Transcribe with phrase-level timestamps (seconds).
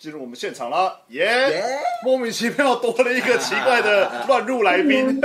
[0.00, 1.26] 进入我们现场了，耶！
[1.26, 5.20] 耶莫名其妙多了一个奇怪的 乱入来宾，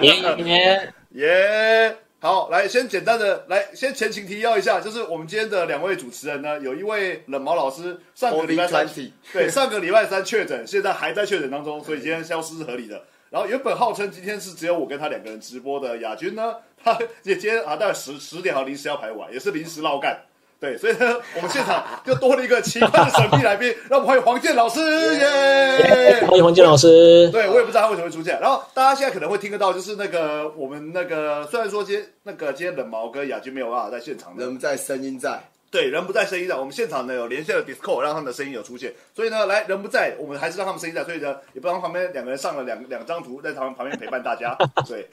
[0.00, 1.96] 耶 耶， 耶！
[2.18, 8.88] 好，来先简单的来先前情提要一下，就是我们今天的两位主持人呢，有一位冷毛老师上个礼拜三
[9.34, 13.02] 对上个礼拜三确诊，现在还在确诊当中，所以今天消失是合理的。
[13.28, 20.18] 然后原本号称今天是只有我跟他两个人直播的亚军呢，他也今天啊大概十十点好临时要排完，也是临时绕干。
[20.58, 24.80] 对，所以呢，我们现场就多了一个奇怪的神秘来宾，让我们欢迎黄健老师，
[25.14, 26.24] 耶！
[26.26, 27.28] 欢迎黄健老师。
[27.30, 28.40] 对，我也不知道他为什么会出现。
[28.40, 35.38] 然后大家现在可能会听得到，就是那个我们那个虽然说今天那个今天冷毛跟亚军没有办法在现场，人在声音在，
[35.70, 36.54] 对，人不在声音在。
[36.54, 38.94] 我们现场呢有连线了 Discord，让他们的声音有出现。
[39.14, 41.04] 所以呢，来人不在，我们还是让他们声音在。
[41.04, 44.56] 所以呢，也不让旁边两个人上了两两张图，在他们旁边陪伴大家。
[44.88, 45.10] 对，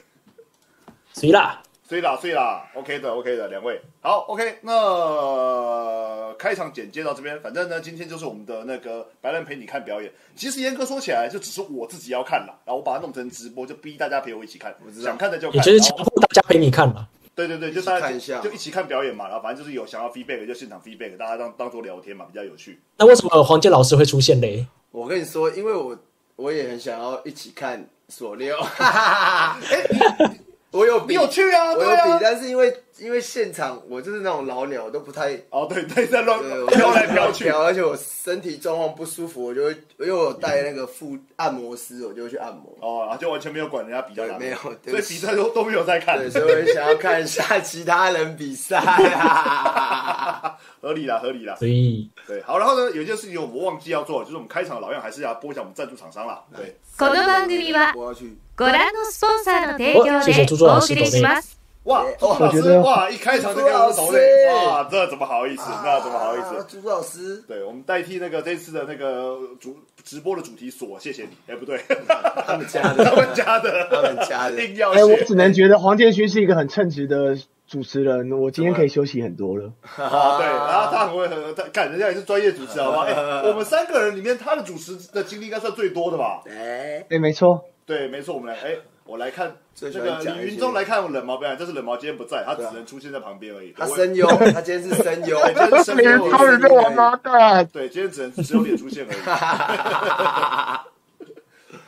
[1.12, 1.60] 谁啦？
[1.86, 4.58] 所以啦，所以啦，OK 的，OK 的，两位好，OK。
[4.62, 10.10] 那开场简介到这边，反正呢，今天就是我们的那个白人陪你看表演。
[10.34, 14.74] 其实严格说起来，就只是我自己要看啦，然后我把它弄成直播，就逼大家陪我一起看。
[15.02, 15.58] 想看的就看。
[15.58, 17.06] 也就是强迫大家陪你看嘛。
[17.34, 22.80] 对对对，就大家看一下就一起看表演嘛，然后反正就是有想要 feedback 就现场 feedback，大家当当做聊天嘛，比较有趣。
[22.96, 24.66] 那为什么黄健老师会出现嘞？
[24.90, 25.98] 我跟你说，因为我
[26.36, 30.34] 我也很想要一起看锁六，哈哈哈
[30.74, 32.18] 我有你比有去啊，我有。
[32.20, 37.49] 但是因为因为现场我就是那种老鸟，我都不太哦，对对，在乱对我飘来飘去。
[37.49, 42.75] 而且我身体状况不舒服，我就会因为我有带那个副按摩师，我就会去按摩。
[42.81, 50.57] 哦，然后就完全没有管人家比较哪个对没有所对不起以比赛都都没有在看对，，所以我很想要看一下其他人比赛啊。
[50.81, 51.55] 合理啦，合理啦。
[51.55, 56.41] 所以对，好，然后呢，有一件事情我们忘记要做，就是我们开场老样还是要播一下我们赞助厂商啦。
[56.55, 61.57] 对，この番組は我要去，ご覧のスポンサーの提供哦谢谢猪猪でお老师送りします。
[61.84, 65.62] 哇，耶朱老师哇，一开场就给我们手朱老累，师哇，这怎么好意思？
[65.84, 66.80] 那怎么好意啊思？
[66.80, 71.30] 朱老师，对，我们代替那个这次的那个主直播的主题锁，谢谢你。
[71.46, 71.78] 哎，不对，
[72.46, 77.36] 他们家的，他们家的，他们家的硬要哎、我只能觉得黄建勋是一个很称职的
[77.66, 79.70] 主持人，我今天可以休息很多了。
[79.96, 83.04] 啊，对，然后他很会很，他干人家也是专业主持，好吧？
[83.12, 86.40] 哎，我们三个人里面，他的主持的经历应该算最多的吧？
[86.48, 93.74] 哎，哎、没错，对，没错，我们来，哎，我来看最这个李云中来看冷毛表演，这是冷毛今天不在，他只能出现在旁边而已。
[93.76, 97.66] 他我声优， 他今天是声优，对今天是声优脸超人的王八蛋。
[97.66, 99.18] 对，今天只能只有脸出现而已。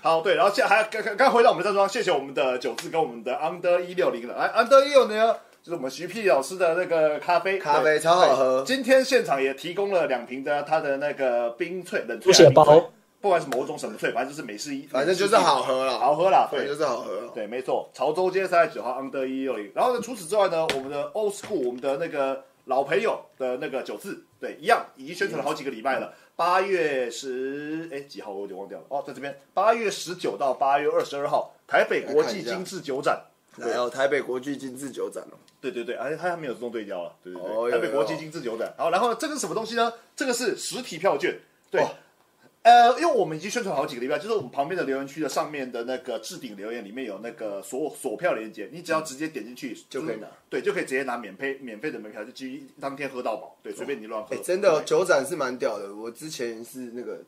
[0.03, 4.37] 好，对，然后现在还刚刚刚回到我们的站桩，谢谢我们的九字跟我们的 Under 一六零了。
[4.37, 12.91] 来，Under 一六呢，就是我们徐 P 老师的那个咖啡，咖啡超好喝今天现场也提供了两瓶的他的那个冰萃冷萃猪血包
[13.27, 16.77] 不管是某种什么萃，反正就是美式一，反正就是好喝了好喝了，对就。
[16.77, 17.29] 是好喝。
[17.35, 19.73] 对，没错，潮州街三十九号 Under 一六零。
[19.75, 26.15] 然后呢，除此之外呢，我们的 Old School，我们的那个老朋友的那个九字，对，一样已经宣传了好几个礼拜了。
[26.37, 33.21] 八月十哎几号我有点忘掉了哦，在这边八月十九到八月二十二号，台北国际精致酒展。
[33.57, 38.73] 来哦，台北国际精致酒展哦，对对对，而且它还没有自动对焦了，对对对，哦台北国际有精致酒展。
[38.79, 39.93] 好，然后这个是什么东西呢？
[40.15, 41.37] 这个是实体票券，
[41.69, 41.81] 对。
[41.83, 41.89] 哦
[42.67, 54.35] 呃，因为我们已经宣传好几个礼拜，就是我们旁边的留言区的上面的那个置顶留言里面有那个锁锁票链接，你只要直接点进去就可以拿，对，就可以直接拿免费免费的门票，就基于当天喝到饱，对，随便你乱喝。
[54.35, 55.95] 哎，真的哦酒展是蛮屌的。
[55.95, 57.23] 我之前是那个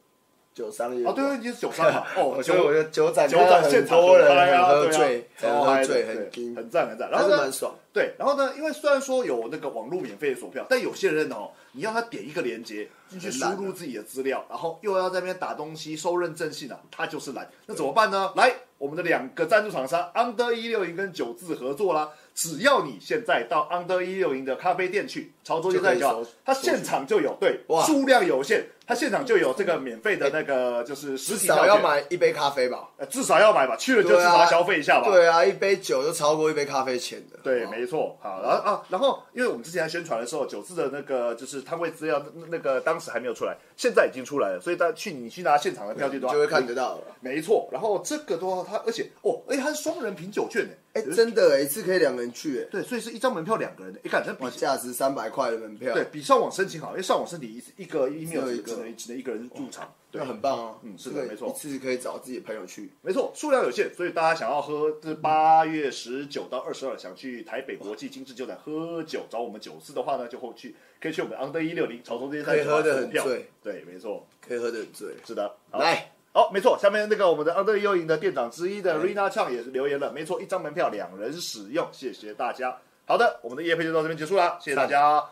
[0.58, 7.08] 酒商业哦，对，已经是酒商嘛， 哦，我觉得我的酒展酒看到很展现场多人喝醉，喝醉，很惊，很赞很赞。
[7.08, 7.74] 然还后蛮爽。
[7.92, 17.48] 对，然后呢，因为虽然说有那个网络免费的索票，但有些人哦，你要他点一个链接进去输入自己的资料，然后又要在那边打东西、收认证信啊，他就是懒。
[17.66, 18.32] 那怎么办呢？
[18.36, 22.10] 来，我们的两个赞助厂商 Under 一六零跟九字合作啦。
[22.38, 32.90] 只要你现在到 Under 一六零的咖啡店去，潮州就在角就可以收，它现场就有，对，哇数量有限，它现场就有这个免费的那个就是实至少体票，要买一杯咖啡吧？
[32.96, 35.10] 呃，至少要买吧，去了就至少消费一下吧。
[35.10, 37.40] 对啊，一杯酒就超过一杯咖啡钱的。
[37.42, 38.16] 对，没错。
[38.22, 47.00] 好，然后啊，然后因为我们之前在宣传的时候，九字的那个就是摊位资料，那那个当时还没有出来，现在已经出来了，所以大家去你去拿现场的票据的话，就会看得到了。
[47.18, 47.68] 没错。
[47.72, 50.70] 然后这个的话，它而且哦，而且它是双人品酒券呢。
[50.98, 60.78] 哎，真的哎，一次可以两个人去，哎，对，所以是一张门票两个人的，哎，感觉比哇，价值三百块的门票，对，比上网申请好，因为上网申请一一个 email 只能只能一个人入场，对，很棒哦。
[60.82, 61.48] 嗯是的这个没错。
[61.48, 62.90] 一次可以找自己的朋友去。
[63.02, 73.24] 没错，数量有限，所以大家想要喝，这八月十九到二十二，想去台北国际精致酒展喝酒，找我们酒肆的话呢，就会去可以去我们 Under 一六零潮州这些可以喝的很票。
[73.24, 75.14] 醉，对，没错，可以喝的很醉。
[75.26, 82.78] 是的，好来，好，没错，下面那个我们的 Under 一六零的店长之一的哎 Rina Chang 也是留言了，没错，一张门票两人使用，谢谢大家。
[83.06, 85.24] 好的，我们的夜配就到这边结束了，谢谢大家。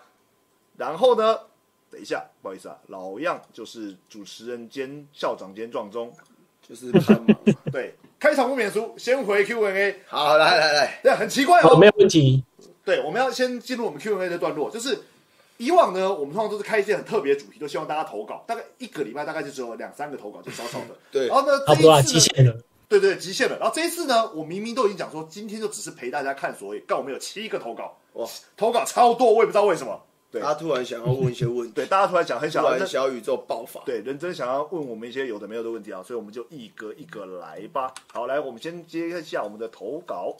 [0.76, 1.38] 然后呢，
[1.93, 6.12] 等一下，不好意思啊，老样就是主持人兼校长兼撞钟。
[6.69, 7.38] 就是帮忙。
[7.70, 10.00] 对，开场不免俗，先回 Q&A。
[10.08, 11.87] 好，来来来，对，很奇怪，哦没。
[11.87, 12.43] 有问题。
[12.85, 14.99] 对，我们要先进入我们 Q&A 的段落，就是
[15.58, 20.97] 以往呢，我们通常都是开一些很特别的主题，都希望大家投稿，大概一个礼拜大概就只有两三个投稿，就少少的。
[21.11, 22.62] 对然后呢，差不多啊，这一次呢极限了。
[22.88, 23.58] 对对，极限了。
[23.58, 30.00] 然后这一次呢，我明明都已经讲说，今天就只是陪大家看所以，但我们有七个投稿，哇，投稿超多，我也不知道为什么。
[30.31, 33.81] 对大家突然想要问一些问题，对，大家突然想很想小宇宙爆发。
[33.87, 37.94] 对，认真想要问我们一些有的没有的问题啊，所以我们就一个一个来吧。
[38.12, 40.37] 好，来，我们先接一下我们的投稿。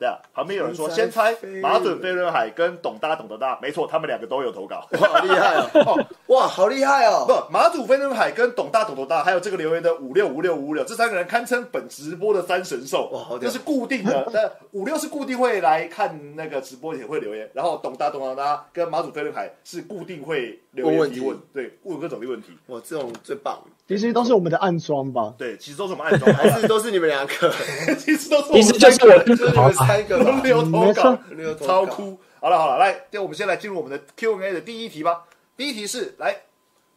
[0.00, 4.88] 对啊，旁边有人说先先猜马准飞轮海跟董大董得大，没错，他们两个都有投稿。
[4.98, 6.06] 哇，好厉害哦！
[6.28, 7.26] 哇，好厉害哦！
[7.28, 13.12] 不，马祖飞轮海跟董大董得大，还有这个留言的五六五六五六，这三个人堪称本直播的三神兽。
[13.38, 14.26] 这是固定的。
[14.32, 21.16] 那五六是固定会来看那个直播也会留言，然后董大董得大跟马祖飞轮海是固定会留问问题。
[21.16, 22.56] 言提问，对，问各种的问题。
[22.66, 23.58] 哇，这种最棒，
[23.88, 25.34] 其实都是我们的暗装吧。
[25.36, 27.52] 对，其实都是我们暗装， 还是都是你们两个，
[27.98, 30.24] 其实都是我们其实就是我就是你们三个吧。
[30.24, 31.66] 轮流投稿没错，轮流投稿。
[31.66, 32.18] 超酷。
[32.40, 35.24] 好了好了，来，那我们先来进入我们的 Q&A 的第一题吧。
[35.56, 36.34] 第一题是来，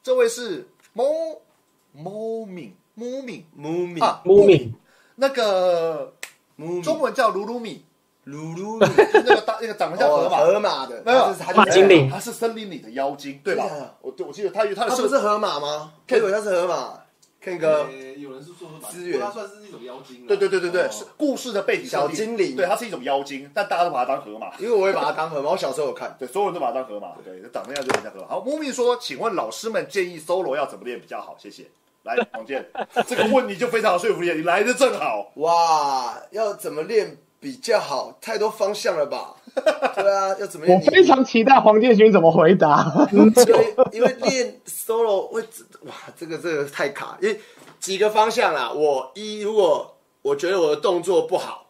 [0.02, 1.40] 这位是 Mo
[1.98, 4.74] Mo Min Mo Min Mo Min 啊木敏。
[5.16, 6.14] 那个
[6.56, 7.84] 木米中文叫鲁鲁米，
[8.26, 13.66] 鲁鲁就是那个大那个长得像河哦，马，河马的，没有它是它就是马精灵它是森林里的妖精，对吧？
[14.02, 15.92] 我对我记得它它的设它不是河马吗？
[16.10, 17.00] 我以为它是河马。
[17.44, 20.28] Ken 哥，呃，有人是说说资源它算是一种妖精啊。
[20.30, 24.56] 对对对对对，哦是故事的背景小精灵对，它是一种妖精，但大家都把它当河马。
[24.58, 26.16] 因为我也把它当河马，我小时候有看。
[26.18, 28.28] 对，所有人都把它当河马，对，长那样就很像河马。
[28.30, 31.36] 好，木命说，请问老师们建议 solo 要怎么练比较好？
[31.38, 31.66] 谢谢。
[32.04, 32.66] 来，王健，
[33.06, 35.30] 这个问题就非常有说服力，你来的正好。
[35.36, 38.18] 哇，要怎么练比较好？
[38.22, 39.36] 太多方向了吧？
[39.54, 40.86] 对啊，要怎么练你？
[40.86, 43.06] 我非常期待黄建勋怎么回答。
[43.12, 45.42] 因 为因为练 solo 会
[45.82, 47.38] 哇，这个这个太卡，因为
[47.82, 48.72] 几个方向啦。
[48.72, 51.68] 我一如果我觉得我的动作不好，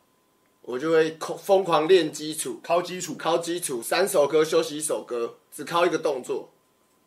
[0.62, 6.48] 我就会疯疯狂练基础，靠基础，靠基础，三首歌休息一首歌，只靠一个动作。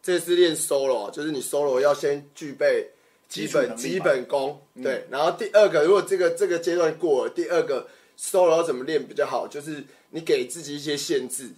[0.02, 2.90] 这是练 solo，就是你 solo 要先具备
[3.28, 5.06] 基本基本功，对。
[5.08, 7.86] 然后第二个，如果这个这个阶段过了，第二个
[8.18, 9.46] solo 要怎么练比较好？
[9.46, 11.50] 就是你给自己一些限制，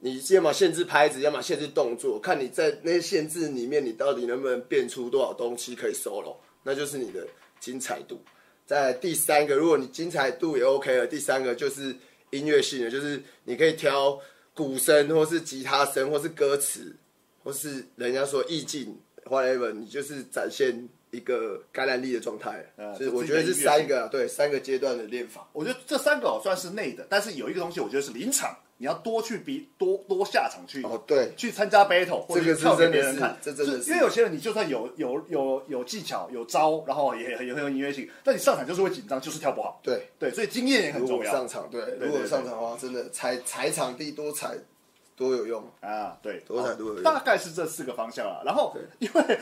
[0.00, 7.26] 你要么限制拍子，要么限制动作，看你在那些限制里面，你到底能不能变出多少东西可以 solo，那就是你的
[7.58, 8.20] 精彩度。
[8.66, 11.94] 在第三个，如果你精彩度也 OK 了，第三个就是
[12.30, 14.20] 音乐性的，就是你可以挑
[14.54, 16.96] 鼓声，或是吉他声，或是歌词，
[17.44, 22.64] 或是人家说意境，whatever，你就是展现一个感染力的状态。
[22.76, 25.48] 嗯就是我觉得是三个啊，对，三个阶段的练法。
[25.52, 33.36] 我觉得这三个哦算是内的，但是有一个东西，我觉得是临场，你要多去比多多下场去哦，对，去参加 battle，或者这个是跳给别人看。
[33.42, 39.80] 这真的是因为有些人你就算有有有有技巧有招，然后也也很有音乐性，但你上场就是会紧张，就是跳不好。
[39.82, 40.06] 对。
[40.18, 44.56] 对，所以经验也很重要上场，对，对如果上场的话，真的踩踩场地多踩
[45.16, 45.64] 多有用。
[45.80, 46.16] 啊。
[46.22, 48.40] 对，多才多用大概是这四个方向啊。
[48.44, 49.38] 然后因为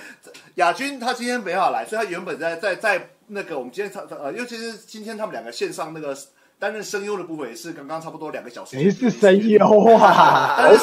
[0.54, 6.16] 亚军他今天没办法来，所以他原本在在在那个我们今天他呃，尤其是今天他们两个线上那个
[6.58, 8.78] 担任声优的部分也是刚刚差不多两个小时。
[8.78, 10.56] 谁是声优啊？
[10.56, 10.80] 担任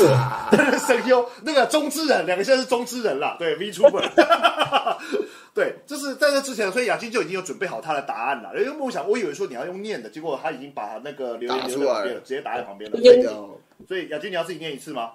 [0.51, 4.03] 担任声优，那个中之人，两个现在是中之人啦，对，VTuber，
[5.53, 8.51] 对，就是在这之前，所以亚军就已经有准备好他的答案了。
[8.59, 12.97] 因为我想，我以为说你要用念的，结果他已经把那个留言打出来留在旁边了，直接打在旁边了。
[13.87, 15.09] 所以亚军，你要自己念一次吗？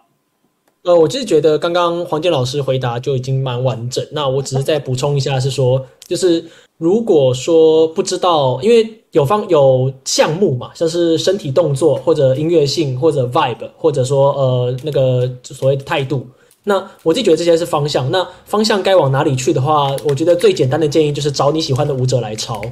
[0.82, 4.06] 呃，我就是觉得刚刚黄健老师回答就已经蛮完整。
[4.12, 6.44] 那我只是再补充一下，是说，就是
[6.78, 16.24] 如果说不知道，因为有方有项目嘛，像是身体动作或者音乐性或者 vibe，或者说呃那个所谓的态度。
[16.62, 18.08] 那我自己觉得这些是方向。
[18.10, 22.62] 那方向该往哪里去的话，我觉得最简单的建议就是找你喜欢的舞者来抄，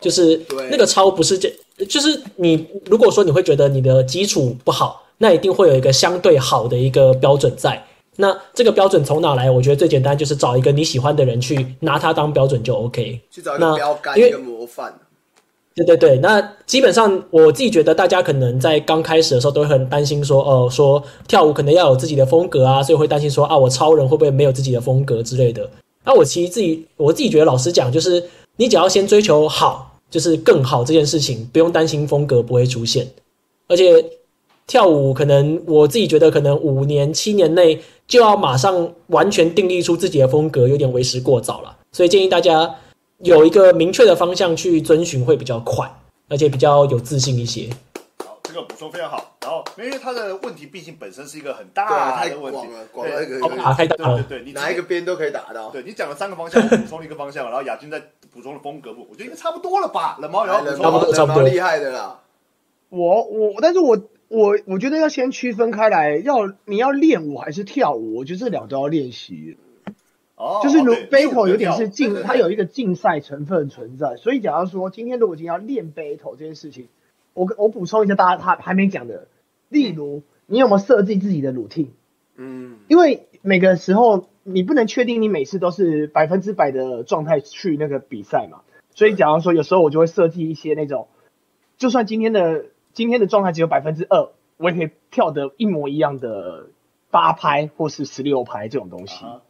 [0.00, 0.40] 就是
[0.70, 1.52] 那个抄不是这，
[1.88, 7.82] 就是你如果说你会觉得你的基础不好，那一定会有一个相对好的一个标准在。
[8.16, 9.50] 那这个标准从哪来？
[9.50, 13.20] 我觉得最简单就是找一个你喜欢的人去拿它当标准就 OK。
[13.30, 14.94] 去找一个那标杆，一个模范。
[15.74, 25.68] 对对对，那基本上我自己觉得，大家可能在刚开始的时候都会很担心说，哦、说跳舞可能要有自己的风格啊，所以会担心说啊，我超人会不会没有自己的风格之类的。
[26.02, 28.24] 那我其实自己我自己觉得，老实讲，就是
[28.56, 33.06] 你只要先追求好，就是更好这件事情，不用担心风格不会出现。
[33.68, 34.02] 而且
[34.66, 41.76] 跳舞可能我自己觉得，可能五年七年内就要马上完全定义出自己的风格，有点为时过早了。
[41.92, 42.74] 所以建议大家
[43.18, 45.88] 有一个明确的方向去遵循会比较快，
[46.28, 47.68] 而且比较有自信一些。
[48.18, 49.36] 好，这个补充非常好。
[49.40, 55.70] 然后，因为他的问题毕竟本身是一个很对啊太大的问题广了，广一个好吧太大了对对对，你哪一个边都可以打到。
[55.70, 58.02] 对你讲了三个方向，我补充了一个方向，然后亚军在
[58.34, 60.18] 补充了风格部，我觉得应该差不多了吧？
[60.20, 62.18] 冷猫，然后补充吗差不多差不多厉害的啦。
[62.88, 63.96] 我我，但是我
[64.28, 69.56] 我我觉得要先区分开来，要你要练舞还是跳舞，我觉得这两都要练习。
[70.34, 76.88] 哦，就是如对 battle 有点是竞，对对对它有一个竞赛成分存在，所以假如说今天如果今天要练 battle 这件事情，
[77.32, 79.28] 我我补充一下大家他还没讲的，
[79.70, 81.88] 例如你有没有设计自己的 routine？
[82.36, 88.60] 嗯，因为每个时候你不能确定你每次都是百分之百的状态去那个比赛嘛，
[88.94, 91.08] 所以假如说有时候我就会设计一些那种，
[91.78, 92.66] 就算今天的
[92.96, 96.70] 今天的状态只有百分之二，我也可以跳得一模一样的
[97.10, 99.22] 八拍或是十六拍这种东西。
[99.22, 99.42] 啊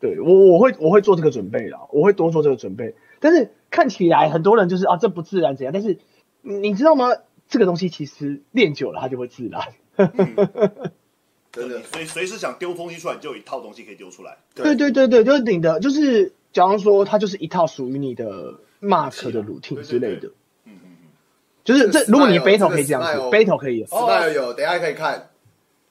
[0.00, 2.96] 对我我会我会做这个准备啦，我会多做这个准备。
[3.20, 5.98] 但是看起来很多人就是啊这不自然怎样，但是
[6.42, 7.10] 你你知道吗？
[7.48, 9.72] 这个东西其实练久了它就会自然。
[11.52, 11.84] 真的你。
[11.84, 14.38] 随随时想丢东西出来，你就有一套东西可以丢出来。
[14.56, 20.32] 对对对对，就是你的，就是假如说它就是一套属于你的 mark 的 routine 之类的，
[21.66, 23.84] 就是这这个如果你个可以这样子 smile，battle 可以。
[23.84, 25.30] Smile 有，等下可以看。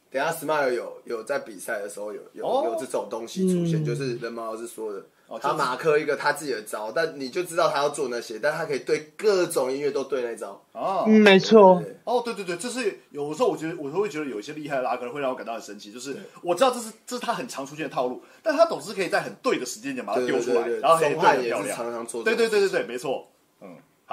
[0.09, 10.63] 等下 Smile 有有在比赛的时候有有哦有这种东西出现，嗯就是人毛老师说的哦，他马克一个他自己的招，但你就知道他要做那些，但他可以对各种音乐都对那招。
[10.71, 11.03] 哦。
[11.05, 11.83] 嗯，没错。
[12.05, 21.77] 哦，对对对，这是有时候我觉得我会觉得有一些厉害的拉歌会让我感到很神奇，就是我知道这是这是他很常出现的套路，但他总是可以在很对的时间点把它丢出来，然后还钟汉也是对得漂亮。
[21.77, 22.37] 常常做对。
[22.37, 23.27] 对对对对，没错。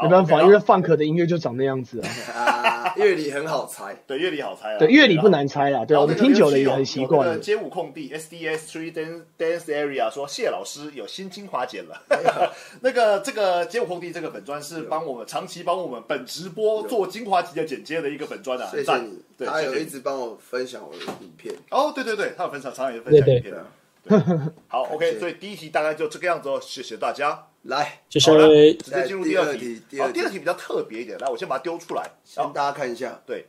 [0.00, 2.08] 没办法，因为然后 funk 的音乐就长那样子啊。
[2.32, 3.94] 啊，乐理很好猜。
[4.06, 7.38] 对乐理好猜啊，对，乐理不难猜啦，对啊，我们听久了也很习惯了。
[7.38, 12.02] 街舞空地 SDS Three Dance Dance Area 说谢老师有新精华剪了。
[12.80, 21.54] 那个这个街舞空地这个本专是帮我们长期帮我们本直播做精华级的剪接的一个本专啊，谢谢很赞你，对，他有一直帮我分享我的影片。
[21.70, 23.54] 哦，对对对，他有分享，常常也分享对对影片。
[23.54, 27.46] 啊， 好，OK，所以第一题大概就这个样子哦，谢谢大家。
[27.62, 29.81] 来，就是好了直接进入第二题。
[29.88, 32.11] 第二好，题第二题比较特别一点，来，我先把它丢出来。
[32.35, 33.23] 让大家看一下。
[33.25, 33.47] 对，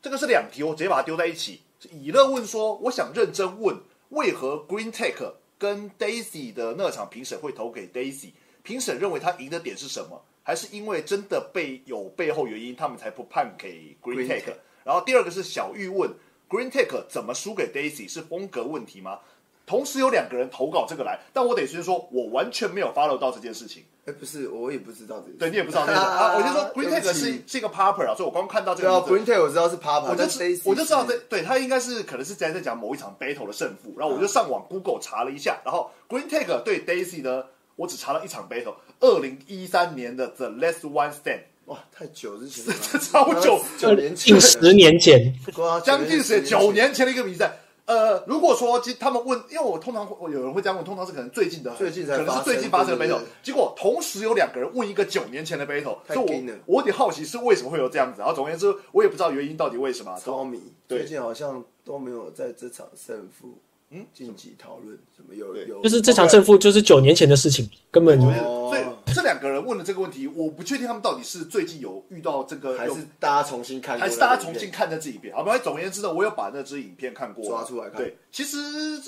[0.00, 1.60] 这个是两题，我直接把它丢在一起。
[1.90, 3.76] 以乐问说，我想认真问，
[4.08, 8.30] 为何 Green Tech 跟 Daisy 的那场评审会投给 Daisy？
[8.62, 10.24] 评审认为他赢的点是什么？
[10.42, 16.10] 还是因为真的被有背后原因，他们才不判给 Green Tech？Tech 然后第二个是小玉问
[16.48, 18.10] Green Tech 怎么输给 Daisy？
[18.10, 19.20] 是风格问题吗？
[19.66, 23.82] 同时有两个人投稿这个来，但我得先说，我完全没有 follow 到这件事情。
[24.04, 25.38] 哎，不是，我也不知道这个。
[25.38, 36.28] 对你也不知道那个 啊，我就说 Green 对不 Tech 起是是一个 Popper 啊，所以我刚看到这对啊个，Green Take，我知道是 paper 我就知我就知道这对他应该是可能是在在讲某一场 battle 的胜负，然后我就上网 Google 查了一下，然后 Green
[36.28, 37.44] Tag 对 Daisy 呢，
[37.76, 43.58] 我只查了一场 battle，二零一三年的 The Last One Stand，哇，太久之前了，这 超久。
[43.78, 47.56] 九年前近十年前， 哇将近是九年前的一个比赛。
[47.86, 58.20] 呃，如果说今他们问，因为我通常会有人会这样问，通常是可能最近的，最近才可能是最近发生的 battle，结果同时有两个人问一个九年前的 battle，所以我我有点好奇是为什么会有这样子。
[58.20, 60.18] 然后总而言之，我也不知道原因到底为什么。
[60.24, 61.00] 超迷，对。
[61.00, 63.58] 最近好像都没有在这场胜负
[63.90, 64.06] 嗯？
[64.14, 65.66] 晋级讨论什么有对。
[65.66, 75.34] 有就是这场胜负就是九年前的事情，根本就是哦所以这两个人问的这个问题，我不确定他们到底是最近有遇到这个，有还是大家重新看过还是大家重新看那支影片。
[75.34, 78.58] 好，不然总而言之呢，我有把那支影片看过，抓出来看对，其实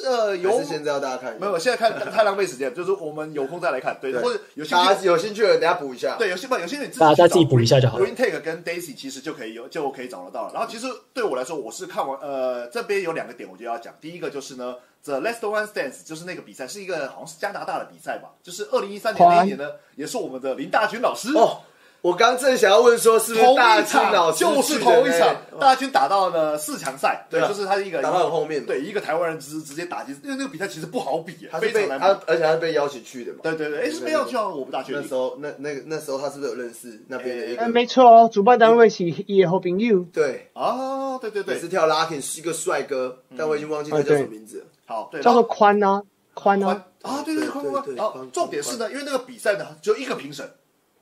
[0.04, 1.58] 呃有现在要大家看没有？
[1.58, 5.06] 现在看太浪费时间，就是我们有空再来看，对，对或者有兴大家趣。
[5.06, 10.52] 有兴趣的等一下补一下，对，有些不，有些你自己大家自己补一下就好了 Green Take 跟 Daisy 其实就可以有，就可以找得到了。
[10.54, 13.94] 然后其实对我来说，我是看完呃这边有两个点，我就要讲。
[14.00, 21.60] 第一个就是呢，The Last One Stance 就是那个比赛是一个好像是加拿大的比赛吧，就是二零一三年那一年呢，也是我们的林大军老师哦，
[22.02, 28.64] 我刚正想要问说是不是大一场军老师就是同一场，大军打到了四强赛，对，就是他一个打到很后面。
[28.64, 35.14] 对，一个台湾人直直接打击，因为那个比赛其实不好比，他是被他而且他是被邀请去的嘛，对对对，哎，是没有叫我不大确定那时。
[35.14, 37.68] 候那那个那时候他是不是有认识那边的一哎，个？
[37.72, 40.04] 没错哦，主办单位是也好朋友。
[40.12, 41.54] 对，啊，对对对。
[41.54, 44.66] 也是，跳 locking 是一个帅哥，但我已经忘记他叫什么名字了。
[44.86, 46.02] 好，对，叫做宽啊，
[46.32, 47.84] 宽呢啊，啊，对对对宽宽宽。
[47.84, 50.48] 对对然后重点是呢，因为那个比赛呢，只有一个评审，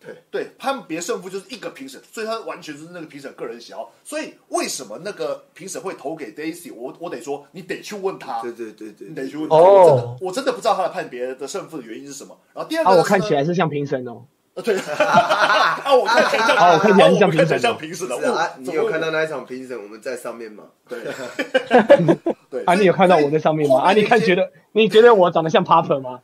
[0.00, 3.92] 对对，判别胜负就是一个评审，所以他完全就是那个评审个人喜好。
[4.02, 6.72] 所以为什么那个评审会投给 Daisy？
[6.74, 9.56] 我我得说，你得去问他，对对对对你得去问他。
[9.56, 12.36] 哦我真的我真的不知道他的判别的胜负的原因是什么。
[12.52, 14.24] 然后第二个啊，我看起来是是像评审哦。
[14.54, 18.16] 呃对， 啊我看起来像，啊我看起来是像评审啊我看起来像评审的。
[18.20, 20.64] 是啊，我你有看到那一场评审我们在上面吗？
[20.88, 20.98] 对
[22.50, 23.80] 对啊，你有看到我在上面吗？
[23.82, 26.20] 啊，你看觉得你觉得我长得像 Papa 吗？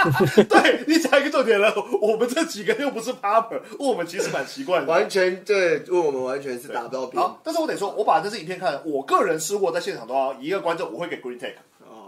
[0.48, 1.72] 对你讲一个重点了，
[2.02, 4.86] 我们这几个又不是 Papper，我们其实蛮奇怪的。
[4.86, 7.22] 完全对，问我们完全是打不到边。
[7.22, 11.54] 好，但是我得说，我把这支影片看，我个人是如果在现场的话，一个观众我会给 Green Take，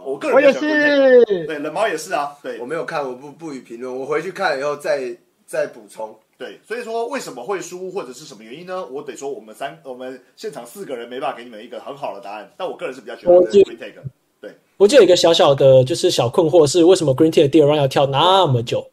[0.04, 5.14] 我哦，个人我也是，对，冷毛也是啊，对我没有看，我不不予评论，我回去看了以后再
[5.52, 6.18] 再补充。
[6.38, 8.86] 对，所以说为什么会输或者是什么原因呢？
[8.86, 14.02] 我得说我们三我们现场四个人没办法给你们一个很好的答案，但我个人是比较喜欢我记 Green Take，
[14.40, 18.90] 对，我就有一个小小的，就是小困惑是，为什么 Green Tea 的第二 round 要跳那么久？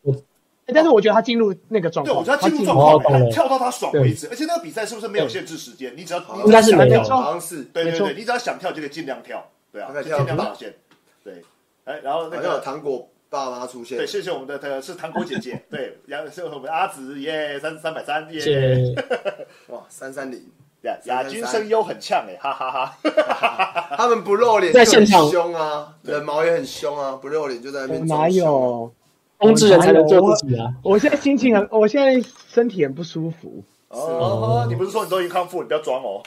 [0.67, 5.93] 但是我觉得他进入那个状对，我况，觉得他进入状哦懂了况，跳到他爽为止，而且那个比赛是不是没有限制时间？
[5.95, 10.75] 你只要你应该是没有没错好像是对对对，你只要想跳就可以尽量跳，对啊，尽量表现，
[11.23, 11.41] 对，
[11.85, 12.59] 哎，然后那个。
[12.59, 14.07] 糖果爸妈出现对，。
[14.07, 18.95] 谢谢我们的呃是糖果姐姐， 对，然后是我们阿紫耶，三三百三耶，
[19.67, 20.41] 哇，三三零，
[20.83, 23.95] 亚亚军声优很呛哎，哈哈哈。
[23.97, 28.29] 他们不露脸就在现场凶啊，人毛也很凶啊，不露脸就在那边我哪？
[28.29, 28.91] 有？
[29.37, 30.67] 公知人才能做自己啊！
[30.83, 33.63] 我现在心情很，我现在身体很不舒服。
[33.87, 36.21] 哦，你不是说你都已经康复，你不要装哦。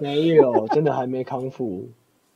[0.00, 1.88] 没有，真的还没康复。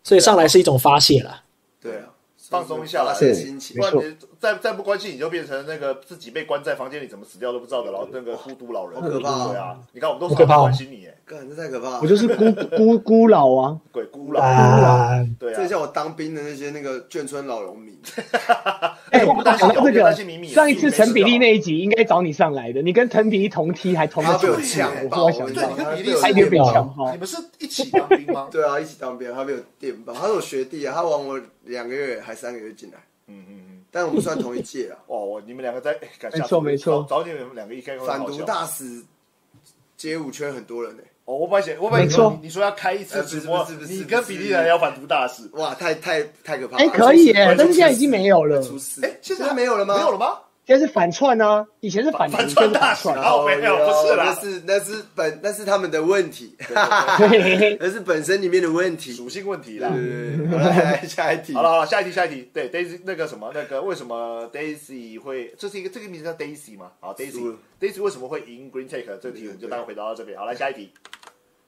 [0.04, 1.42] 所以上来是一种发泄啦。
[1.80, 2.04] 对啊，
[2.50, 3.82] 放松一下啦心情不。
[3.82, 12.00] 然没错你再再不关心，你就变成那个自己被关在房间里怎么死掉都不知道的老那个孤独老人，好可怕啊，你看我们都是怕哦关心你，哎，干，这太可怕了！
[12.02, 15.56] 我就是孤孤孤老啊， 鬼孤老，啊，对啊。
[15.58, 18.00] 这像我当兵的那些那个眷村老农民，
[19.12, 27.18] 哎，我不担心讲到这我不担个心咪咪，上一次陈比利那一集应该找你上来的，你跟陈比利同梯还同个他被我组呛我爆，我忽然想到对你，跟比利他一定被是抢爆你。
[27.18, 28.48] 们是一起当兵吗？
[28.52, 32.96] 对啊，一起当兵，他被我电爆，他是我学弟啊，他晚我两个月还三个月进来，
[33.28, 33.69] 嗯嗯嗯。
[33.90, 34.98] 但我们算同一届啊。
[35.08, 39.02] 哦，我你们两个在，哎干没错没错早早点你们两个一开会反毒大使
[39.96, 46.82] 街舞圈很多人呢、哦，我本来想，我本来没错你你说要开一次直播呃是不是你跟比利人要反毒大使，哇，太太太可怕了！
[46.82, 49.04] 哎，可以耶，但是现在已经没有了，出事。
[49.04, 49.94] 哎，现现在没有了吗？
[49.96, 50.38] 没有了吗？
[50.66, 53.16] 现在是反串啊，以前是反串大串。
[53.18, 56.54] 哦没有不是啦那是那是本那是他们的问题，
[57.80, 59.12] 那是本身里面的问题。
[59.12, 59.90] 属性问题啦。
[61.08, 61.54] 下一题。
[61.54, 66.92] 好了好了，下一题下一题，对 Daisy 那个什么那个为什么 Daisy 会这是一个这个名字叫 Daisy 吗？
[67.00, 70.38] 好，Daisy，Daisy 为什么会赢 Green Take 这个题我们就大概回答到这边。
[70.38, 70.92] 好，来下一题。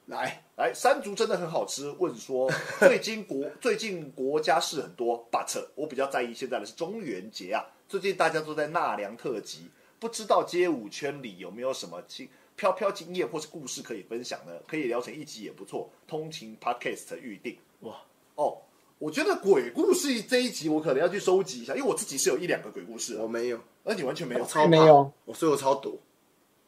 [0.05, 1.89] 来，来，山竹真的很好吃。
[1.99, 7.65] 问说， 最近国最近国家事很多，but 我比较在意现在的是中元节啊。
[7.87, 9.67] 最近大家都在纳凉特辑，
[9.99, 14.53] 不知道街舞圈里有没有什么经飘飘经验或是故事可以分享呢？
[14.67, 15.89] 可以聊成一集也不错。
[16.07, 17.95] 通勤 podcast 预定哇
[18.35, 18.57] 哦，
[18.99, 24.47] 我觉得鬼故事这一集我可能要去收集一下，因为我自己是有一两个鬼故事的，我没有，而你完全没有我。
[24.47, 25.93] 超怕没有，我所以我超躲。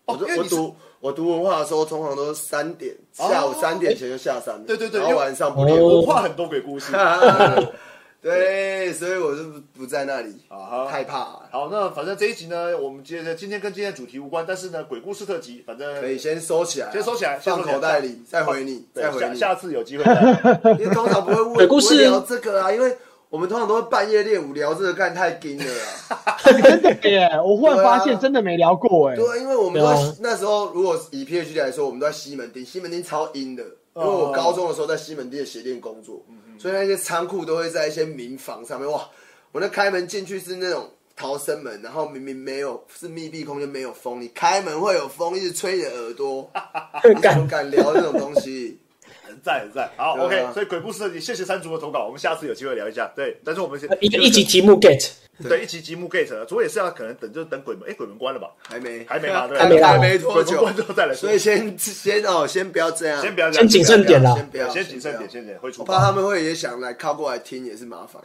[0.06, 4.64] 我哦因为你是我读我读文化的时候，通常都是三点，下午三点前就下山了。
[4.68, 5.80] 对对对然后晚上不练。
[5.80, 6.94] 哦我画很多鬼故事
[8.26, 11.44] 对，所以我就不不在那里，啊哈害怕了。
[11.52, 19.38] 好，那反正这一集呢，我们接着今天跟今天的主题无关，但是呢，鬼故事特辑，反正可以先收起来啊，先收起来放口袋里，再回你，再回你。
[19.38, 20.04] 下下次有机会。
[20.80, 22.98] 因为通常不会问鬼故事不会聊这个啊，因为
[23.30, 25.66] 我们通常都会半夜练舞聊这个，干太硬了
[26.10, 26.36] 啊。
[26.44, 27.30] 真的耶！
[27.46, 29.16] 我忽然发现真的没聊过哎。
[29.16, 29.80] 对啊，因为我们
[30.20, 33.64] 那时候，如果以 PhD 来说，我们都在西门町，西门町超阴的。
[33.96, 36.26] 因为我高中的时候在西门町的鞋店工作，
[36.58, 38.90] 所以那些仓库都会在一些民房上面。
[38.90, 39.10] 哇，
[39.52, 46.52] 我那开门进去是那种逃生门，然后明明没有是密闭空间，没有风，你开门会有风一直吹你的耳朵，
[47.16, 48.80] 你怎么敢聊这种东西？
[49.28, 49.90] 很赞很赞。
[49.98, 53.12] 好 啊，OK，所以鬼故事特辑，谢谢三竹的投稿，我们下次有机会聊一下。
[53.16, 55.10] 对，但是我们先一个一集题目 get，
[55.48, 58.50] 对一集节目 get，主要也是要可能等就等鬼门，哎，鬼门关了吧？
[58.68, 61.40] 还没，还没 还没啦还没多久关之后再来所以。
[61.40, 68.22] 先 先哦，先不要这样，先不要这样，先谨慎点啦先不要，先谨慎点，先点，会出我怕他们会也想来靠过来听，也是麻烦。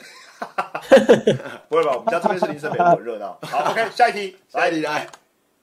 [1.68, 1.92] 不会吧？
[1.96, 3.38] 我们家这边是林森北路，很热闹。
[3.42, 5.06] 好，OK，下一题，来来你来，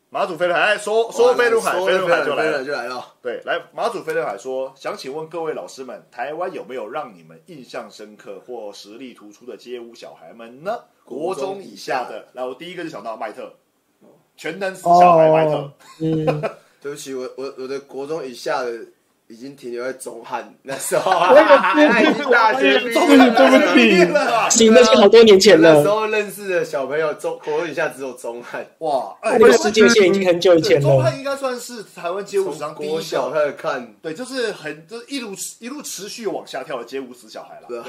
[0.10, 2.64] 马祖飞轮海，说说飞轮海，说飞轮海就来了。
[2.64, 3.14] 就来了。
[3.22, 10.80] 对，来马祖飞轮海说，想请问各位老师们，台湾有没有让你们印象深刻或实力突出的街舞小孩们呢？
[11.04, 13.52] 国中以下的，来，我第一个就想到麦特，
[14.38, 16.26] 全能死小孩麦特哦，嗯，
[16.82, 18.80] 对不起，我我我的国中以下的
[19.30, 24.50] 已经停留在中汉那时候，我也是他 已经大学毕终于业对不起了啊！
[24.50, 30.88] 行， 那是好多年前了，那时候认识的小朋友，中国中以下只有中汉，哇，哎那个时间线已经很久以前了。
[30.88, 37.68] 中汉应该算是台湾街舞史上第一小个，开始看，对，就是很就是一路一路持续往下跳的街舞死小孩了。
[37.68, 37.82] 对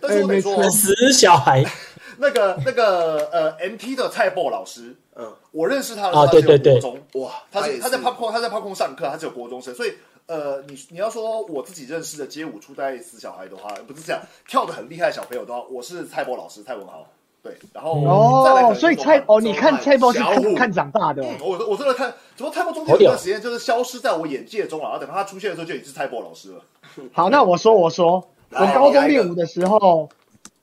[0.00, 0.70] 但是我得说哎没，错。
[0.70, 1.64] 死小孩。
[2.18, 7.78] 那个那个呃，MT 的蔡博老师，嗯，我认识他的时啊候，他只有国中，哇，他是。
[7.78, 9.94] 他在 Popcorn 他在 Popcorn 上课，他只有国中生，所以
[10.30, 17.04] 呃，你你要说我自己认识的街舞初代死小孩的话，不是这样跳的很厉害的小朋友的话，我是蔡波老师蔡文豪，
[17.42, 26.62] 对，然后哦，所以蔡哦，你看蔡波是小看看长大的哦，我我真的看，怎么蔡波中间有一段时间就是消失在我眼界中了，然后等到他出现的时候就已经是蔡波老师了。
[27.12, 30.08] 好，那我说我说，我高中练舞的时候，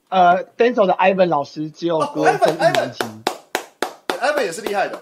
[0.07, 3.03] 呃，Denzel 的 Ivan 老师只有哦国中 Ivan，一年级，
[4.17, 4.97] 艾文也是厉害的，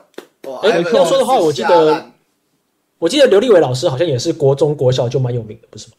[0.50, 2.08] 哇哎 Ivan 要说的话我记得
[3.00, 5.96] 我记得刘立伟老师好像也是国中、国小就蛮有名的，不是吗？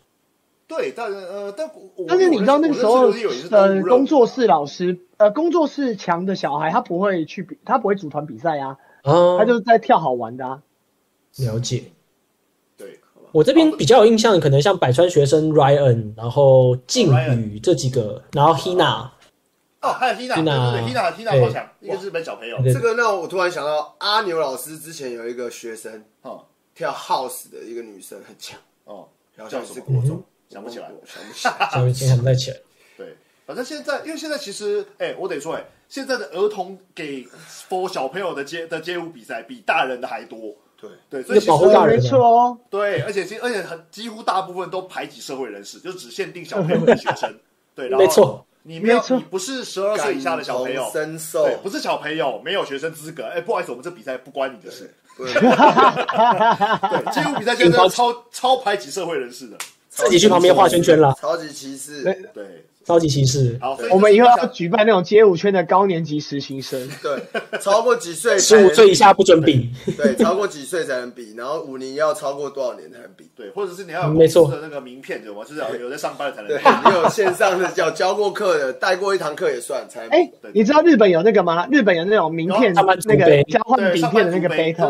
[0.69, 1.71] 对，但呃，但
[2.09, 3.13] 但是你知道那个时候
[3.53, 10.63] 呃，工作室老师呃，工作室强的小孩他不会去比，他不会组团比赛啊，啊，他就是在跳好玩的啊。
[11.37, 11.85] 了解。
[12.77, 12.99] 对，
[13.31, 19.11] 我这边比较有印象，可能像百川学生 Ryan，然后靖宇这几个，然后 Hina，
[19.83, 22.73] 哦，还有 Hina，对 Hina，对对，Hina 超强，一个日本小朋友，对。
[22.73, 29.09] 这个让我突然想到，阿牛老师之前有一个学生哦跳 house 的一个女生很强，哦，
[29.39, 31.93] 好像是叫什么国中，想不起来想不起来。
[31.93, 32.57] 想想不太起来。
[32.99, 37.27] 对，反正现在，因为现在其实，哎、我得说，哎，现在的儿童给
[37.69, 40.55] for 小朋友的街的街舞比赛比大人的还多。
[40.79, 47.35] 对对，所以保护大人没错哦，对，而且其而且很几乎大部分都排挤社会人士，就只限定小朋友跟学生。
[47.75, 53.25] 对，然后没错，你没有你不是十二岁以下的小朋友对，，不是小朋友，没有学生资格。
[53.25, 54.95] 哎，不好意思，我们这比赛不关你的事。
[55.17, 59.57] 对对，街舞比赛现在超超排挤社会人士的。
[59.89, 62.03] 自己去旁边画圈圈了，超级歧视。
[62.35, 63.59] 对，超级歧视。
[63.61, 66.89] 好，我们以后要举办那种街舞圈的高年级实习生。
[67.03, 67.21] 对，
[67.61, 73.29] 超过几岁才十五岁以下不准比，对，超过几岁才能比，然后五年要超过多少年才能比？
[73.35, 75.43] 对，或者是你要有没错公司的那个名片，对吗？
[75.45, 76.65] 就是要有在上班的才能对，比。
[76.87, 80.17] 你有线上的有教过课的，带过一堂课也算才能比。
[80.17, 81.67] 哎，你知道日本有那个吗？
[81.71, 84.85] 日本有那种名片那个交换，名片的那个杯假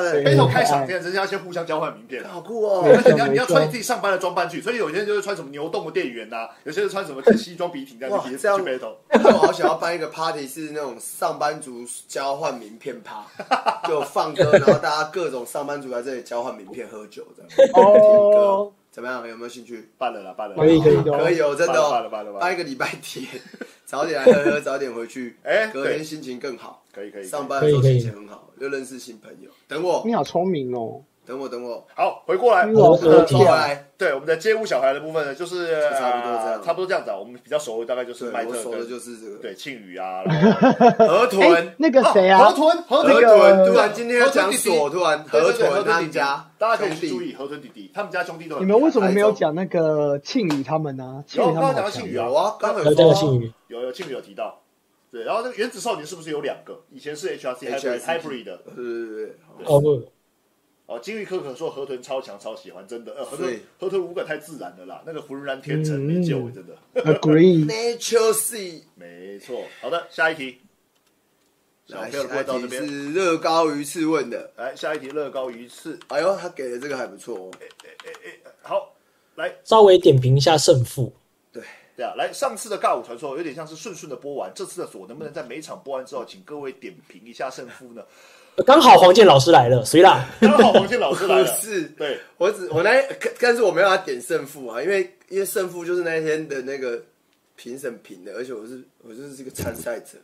[0.00, 2.24] 的 battle 开场天，人家要先互相交换名片。
[2.24, 2.84] 好酷哦！
[2.86, 8.94] 而且你要你要穿你自己上班的装扮去，所以有些人就是穿什么牛洞的店员呐，有些人穿什么西装笔挺这样去去哇这样 battle。
[9.24, 13.26] 我好想要办一个 party，是那种上班族交换名片趴，
[13.88, 19.26] 就放歌，然后大家各种上班族在这里交换名片喝酒，这样哦，怎么样？
[19.28, 19.88] 有没有兴趣？
[19.98, 23.26] 办了啦，办了啦，可以可以哦可以哦，真的办了办了办了哦，办一个礼拜天，
[23.84, 26.82] 早点来喝喝，早点回去， 哎隔天心情更好。
[26.92, 27.24] 可以可以。
[27.24, 29.50] 上班的时候可以可以心情很好，又认识新朋友。
[29.66, 31.02] 等我，你好聪明哦。
[31.26, 33.88] 等我，等我，好，回过来，我合体抽回来。
[33.96, 37.16] 对我们的街舞小孩的部分呢，就是差不多这样呃差不多这样子啊。
[37.16, 39.36] 我们比较熟的大概就是对，麦特我熟的跟就是这个。
[39.38, 40.22] 对庆宇啊，
[40.98, 41.54] 河豚。
[41.54, 42.44] 哎，，那个谁啊？
[42.50, 42.54] 河？
[42.54, 46.02] 豚河河豚突然今天要讲锁，突然河豚他豚弟弟。
[46.02, 51.24] 们家，大家可以注意河豚弟弟，他们家兄弟都很你们为什么没有讲那个庆宇他们呢？
[51.26, 53.40] 庆有宇他们好强刚刚讲到庆宇啊有啊，刚还有有说啊。
[53.68, 54.60] 有有庆宇有提到，
[55.10, 56.80] 对，然后那个原子少年是不是有两个？
[56.90, 60.02] 以前是 HRC hybrid HRC hybrid 的，对对对对，哦不，
[60.86, 67.64] 哦，金玉可可说河豚超强超喜欢，真的，呃，河豚河豚五感太自然了啦，那个浑然天成没救，真的，agree。
[67.66, 68.82] Nature Sea。
[68.94, 69.62] 没错。
[69.80, 70.58] 好的，下一题，
[71.86, 74.52] 小来，朋友到这边，是乐高鱼刺问的。
[74.56, 77.50] 来下一题乐高鱼翅，哎呦，他给的这个还不错哦。
[78.60, 78.94] 好，
[79.36, 81.10] 来稍微点评一下胜负。
[81.50, 81.62] 对
[82.04, 88.02] 啊，来上次的尬舞传说有点像是顺顺的播完，这次的锁能不能在每场播完之后，请各位点评一下胜负呢？
[88.66, 90.28] 刚好黄健老师来了，谁啦？
[90.40, 97.02] 刚好黄健老师来不了，是，对，我只我那可但是我没有要点胜负啊，因为因为胜负就是那天的那个
[97.56, 100.18] 评审评的，而且我是我就是这个参赛者。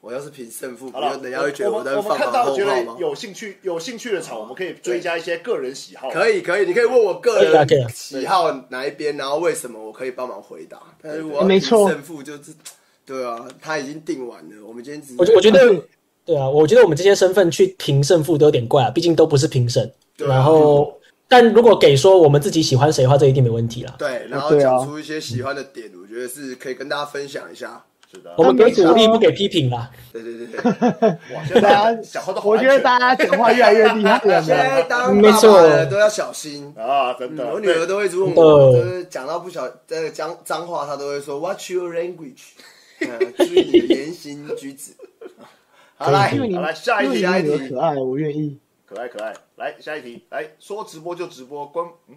[0.00, 2.94] 我要是评胜负，不人家会觉得我在放马看到觉后炮吗？
[2.94, 10.76] 得有兴趣有兴趣的场，我们可以追加一些个人喜好，可以可以，你可以问我个人喜好哪一边，然后为什么我可以帮忙回答。
[11.00, 12.52] 但是我要评没错胜负就是，
[13.06, 15.72] 对啊，他已经定完了，我们今天只我我觉得，
[16.24, 19.90] 对啊，我觉得我们这些身份去评胜负都有点怪啊，毕竟都不是评审。
[20.16, 20.92] 对啊然后，
[21.26, 23.94] 但如果给说我们自己喜欢谁的话，这一定没问题啦。
[23.98, 27.82] 对，然后讲出一些喜欢的点，我觉得是可以跟大家分享一下。
[28.12, 29.90] 是的我，们给鼓励，不给批评啦。
[30.12, 30.60] 对对对对，
[31.34, 34.86] 哇，现在大家讲话都好我觉得大家讲话越来越厉害了现在呢。
[34.86, 36.72] 当爸没错爸的都要小心。
[36.76, 42.42] 啊，真的，嗯我女儿都会问真我，的就是讲到不小这个脏脏话，她都会说 “Watch your language？
[43.00, 44.92] 嗯 注意你的言行举止。
[46.02, 46.54] 好来因，为你。
[46.56, 47.68] 好来下一题下一题。
[47.68, 48.58] 可爱，我愿意。
[48.86, 52.16] 可爱可爱，来下一题，来说直播就直播，官嗯，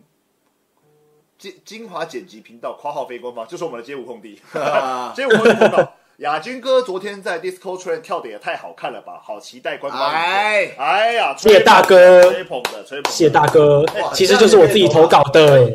[1.38, 4.42] 精精华剪辑频道（括号非官方）就是我们的街舞空地，
[5.16, 5.94] 街舞空地频道。
[6.20, 10.02] 亚军哥昨天在 Disco Train 跳的也太好看了吧，好期待官方。
[10.10, 15.70] 哎哎呀，谢谢大哥吹捧的吹捧的，谢谢大哥哇，其实就是我自己投稿的。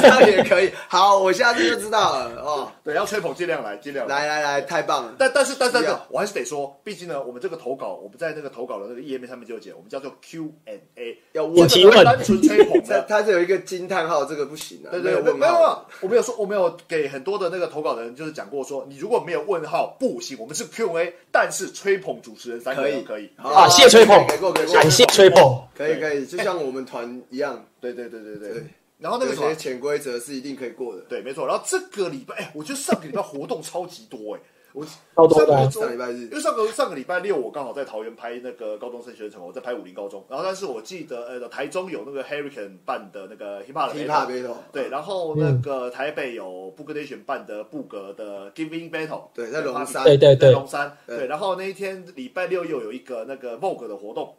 [0.00, 0.70] 这样也可以。
[0.88, 2.72] 好，我下次就知道了哦。
[2.82, 5.14] 对，要吹捧尽量来，尽量来来来，太棒了。
[5.18, 5.76] 但但是但是
[6.08, 13.06] 我还是得说，毕竟呢，我们这个投稿，我们在那个投稿的那个页面上面就有写，我们叫做 Q and A，要问有提问单纯吹捧 它的。
[13.06, 15.52] 它是有一个惊叹号，这个不行啊，对对，没有没有
[16.00, 23.30] 我没有说，我没有给很多的那个投稿的人，就是讲过说，你如果没有问号不行，我们是 Q&A，但是吹捧主持人三个可以人可以。
[23.36, 25.62] 好啊谢谢吹捧给过给过，感谢吹捧。
[25.76, 28.64] 可以可以，就像我们团一样，对对对对对对。
[28.98, 31.02] 然后那个什么潜规则是一定可以过的。
[31.02, 31.46] 对，没错。
[31.46, 34.40] 然后这个礼拜，哎，我觉得上个礼拜活动超级多哎，
[34.76, 36.24] 我上个上礼拜日。
[36.24, 40.22] 因为上个上个礼拜六我刚好在桃园拍那个高中生学程，我在拍武林高中。
[40.28, 50.04] 然后但是我记得呃台中有那个 Hurricane 办的那个 Hip Hop 的 hiphop battle 对，然后那个台北有 Book Nation 办的布格的 Giving Battle，对在龙山。
[50.04, 51.16] 对对对在龙山，对。
[51.16, 51.26] 对。
[51.26, 54.36] 然后那一天礼拜六又有一个那个 Vogue 的活动，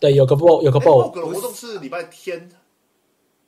[0.00, 2.50] 对，有个 Vogue 有个 Vogue 的活动是礼拜天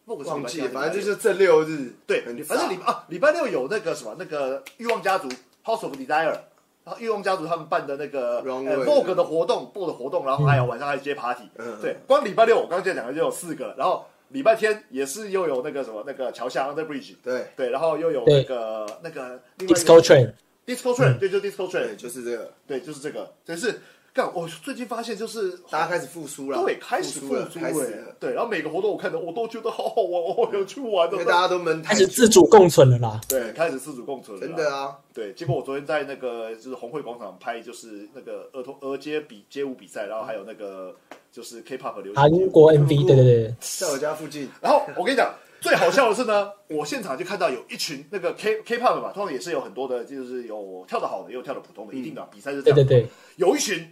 [0.07, 5.29] ，Vogue 是礼拜天忘记了，反正就是这六日，对，反正礼拜啊，礼拜六有那个什么那个欲望家族
[5.65, 6.39] House of Desire，
[6.85, 23.81] 然后御用家族他们办的那个呃 Vogue 的活动，Vogue 的活动，然后还有晚上还有接 party，、嗯对，光礼拜六我刚才讲的就有四个，然后礼拜天也是又有那个什么那个桥下 Under Bridge，对对，然后又有那个那个另外一个 disco train，Disco Train，对，就 Disco，Train，就是这个，对，就是这个，就是
[24.15, 33.19] 干，我最近发现就是大家开始复苏了，对开始复苏了开始了，对，然后每个活动我看的我都觉得好好玩，我好想去玩的因为，大家都闷太开始自主共存了啦。
[33.27, 40.95] 对，开始自主共存了，真的啊，对，结果我昨天在那个就是红会广场拍，就是那个儿童儿街比街舞比赛，然后还有那个
[41.33, 42.15] 就是 K-pop 流行。
[42.15, 52.77] 韩国 MV，对对对，在我家附近，然后我跟你讲，最好笑的是呢，我现场就看到有一群那个 K K-pop 嘛，通常也是有很多的，就是有跳得好的，也有跳得普通的，一定的比赛是这样。
[52.77, 53.91] 对对对，有一群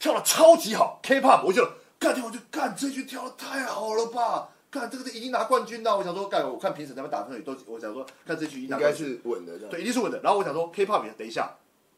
[0.00, 1.64] 跳的超级好 K-pop，我就
[1.98, 4.48] 干掉，我就干这句跳的太好了吧。
[4.70, 9.58] 干这个是已经拿冠军的，我想说干，我看评审他们打分也都，我想说看这局已经应该拿冠军，是稳的。
[9.68, 10.18] 对，一定是稳的。
[10.22, 11.56] 然后我想说 K-pop 也等一下，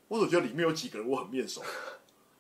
[0.08, 1.62] 我总觉得里面有几个人我很面熟，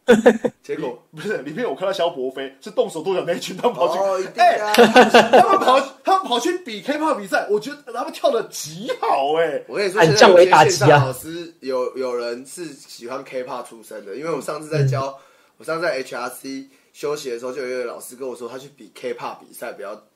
[0.64, 4.72] 结果不是里面我看到萧伯飞是动手动脚那一群，他们跑去，哎、啊！
[4.72, 15.18] 他们跑他们跑去比 K-pop 比赛，我觉得他们跳的极好哎、我跟你说，现在降维打击啊有些线上老师有有人是喜欢 K-pop 出身的，因为我上次在教，
[15.62, 20.08] 我上次在 HRC 休息的时候，就有一个老师跟我说，他去比 K-pop 比赛比较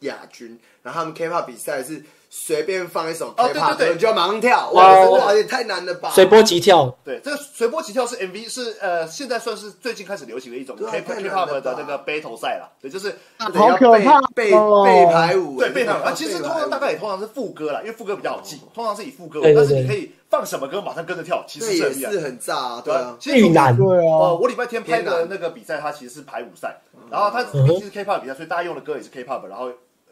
[0.00, 6.10] 亚军，然后他们 K-pop 比赛是随便放一首哦对对 K-pop 你就要马上跳，哇哇，真的哇也太难了吧！
[6.10, 12.68] 随波即跳，对，这个随波即跳是 MV，是呃，现在算是最近开始流行的一种对啊 K 太难 K 了 pop 的那个 battle 赛啦。
[12.80, 14.84] 对，就是好可怕背哦。
[14.84, 26.76] 背排舞，对背排舞，啊，其实通常大概也通常是副歌啦，因为副歌比较好记，通常是以副歌对对对但是你可以放什么歌马上跟着跳，其实这也是很炸啊，对啊，其实遇难，对呃，啊，我礼拜天拍的那个比赛，它其实是排舞赛，
[27.10, 29.70] 然后它嗯毕竟是 K-pop 比赛，所以大家用的歌也是 K-pop，然后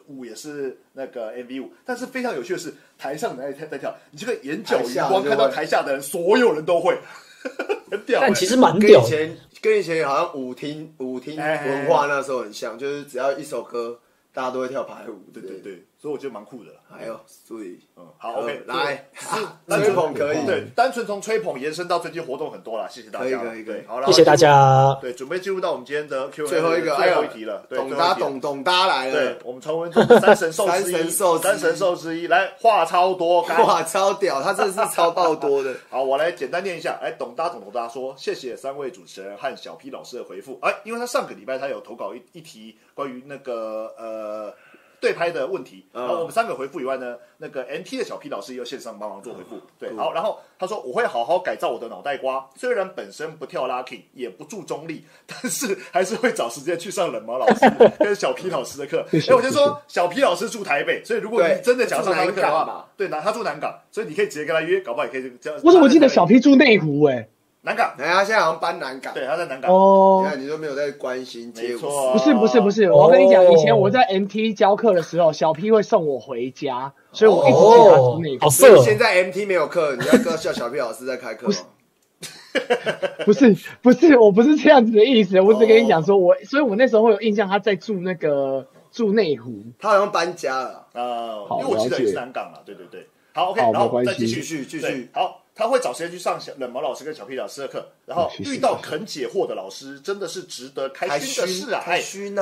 [0.09, 1.71] 舞也是那个 MV 舞。
[1.85, 6.99] 但是非常有趣的是，台上的人在在跳，你这个眼角余光看到台下的人，所有人都会，
[7.91, 8.27] 很屌、欸。
[8.27, 9.07] 但其实蛮屌的。
[9.07, 13.99] 以前跟以前好像舞厅舞厅文化那时候很像，就是只要一首歌，
[14.33, 16.79] 大家都会跳排舞，对对对，所以我觉得蛮酷的啦。
[16.89, 19.29] 还有注意，嗯，好呃，OK，来是
[19.69, 23.39] 吹 纯捧可以，对，单纯从吹捧延伸到最近活动很多啦，谢谢大家。
[23.39, 24.37] 可以可以可以对，好了，谢谢大。
[24.37, 24.97] 家。
[25.01, 27.65] 对，准备进入到我们今天的 Q&A 最后一个，最后一题了。
[27.69, 36.99] 对，董最后一题了大董董大来对了，我们传闻中三神兽之一，三神兽之一三神兽之一，来话超多，该哇， 超屌，他真的是超爆多的， 好，我来简单念一下。
[37.03, 40.59] 哎，董大董董大说，谢谢三位主持人和小 P 老师的回复。
[40.61, 44.55] 哎，因为他上个礼拜他有投稿一一题关于那个呃
[45.01, 49.61] 对拍的问题，嗯然后我们三个回复以外呢，那个 NT 的小 P 老师也有线上帮忙做回复。
[49.79, 59.07] 对，好，然后他说我会好好改造我的脑袋瓜，虽然本身不跳 locking，也不注中立， 但是还是会找时间去上冷毛老师 跟小 P 老师的课。
[59.13, 65.61] 哎，我先说，小 P 老师住台北，所以如果你真的想要上他的课的话，对，那他住南港，所以你可以直接跟他约，搞不好也可以这样。
[65.63, 67.29] 我怎么记得小 P 住内湖哎？
[67.67, 69.69] 南港，哎，他现在好像搬南港，对，他在南港。
[69.75, 70.23] 哦。
[70.23, 78.45] 你，看你都没有在关心街舞，没错，不是不是不是，我跟你讲，以前我在 MT 教课的时候，小 P 会送我回家，所以我一直记得他住内湖。
[78.45, 81.55] 好色哦，所以现在 MT 没有课，你要跟叫小 P 老师在开课吗？
[83.25, 83.57] 不是。
[83.83, 89.53] 不是，我不是这样子的意思，我只跟你讲说我，所以我那时候会有印象他在住那个住内湖。
[89.81, 93.09] 他好像搬家了，呃，好因为我记得是南港嘛，对对对。
[93.35, 94.11] 好，OK，好然后没关系。
[94.13, 101.81] 再继续继续继续，好，他会找时间去上小冷毛老师跟小 P 老师的课，然后遇到肯解惑的老师，真的是值得开开心的事啊！
[101.83, 102.35] 开心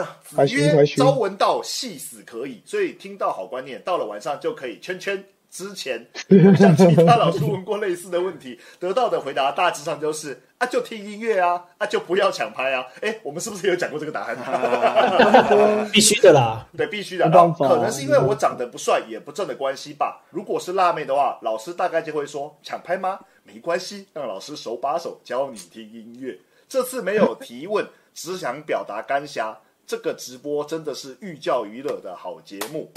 [0.50, 5.24] 约开心朝闻道，夕死可以，所以听到好观念，到了晚上就可以圈圈。
[5.50, 6.04] 之前
[6.58, 12.86] 向其他老师问过类似的问题，得到的回答大致上就是啊，就听音乐啊，啊就不要抢拍啊。
[13.02, 14.34] 哎，我们是不是有讲过这个答案？
[15.92, 16.66] 必须的啦。
[16.74, 17.30] 对，必须的。
[17.58, 20.22] 可能是因为我长得不帅也不正的关系吧。
[20.30, 23.20] 如果是辣妹的话，老师大概就会说抢拍吗？
[23.42, 26.38] 没关系，让老师手把手教你听音乐。
[26.66, 29.58] 这次没有提问，只想表达干霞。
[29.86, 32.90] 这个直播真的是寓教于乐的好节目。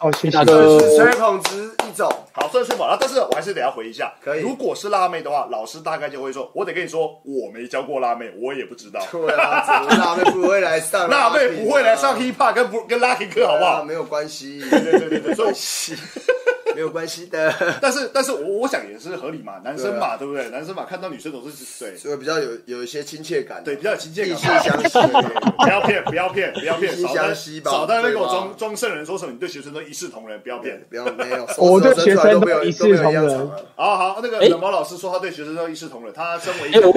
[0.00, 0.44] 哦，谢谢大。
[0.44, 2.86] 哥是吹捧值一种，好，算是吹捧。
[2.86, 4.12] 了，但是我还是得要回一下。
[4.22, 9.00] 可以如果是辣妹的话，老师大概就会说：“我得跟你说，我没教过辣妹，我也不知道。
[9.10, 9.64] 对啊，
[9.98, 13.70] 辣妹不会来上， 辣妹不会来上 hip hop 跟不跟 lucky 课，好不好？
[13.80, 15.54] 啊没有关系，对对对对，所以
[16.74, 20.48] 没有关系的， 但是但是我我想也是合理嘛，男生嘛，对不对？
[20.50, 21.96] 男生嘛，看到女生总是对。
[21.96, 24.88] 所以比较有有一些亲切感，对比较有亲切惺感惺。
[24.88, 25.18] 相惜，
[25.58, 28.38] 不要骗，不要骗，不要骗，惺惺少在相惜吧少在那边给我对吧？
[28.40, 30.84] 装装圣人，说什么你对学生都一视同仁，不要骗。
[30.90, 34.48] 不要没有， 我对学生都没有都一视都没有一样同仁好好，那个哎。
[34.48, 36.94] 冷毛老师说他对学生都一视同仁，他身为一哎，个我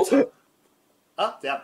[1.16, 1.60] 啊怎样？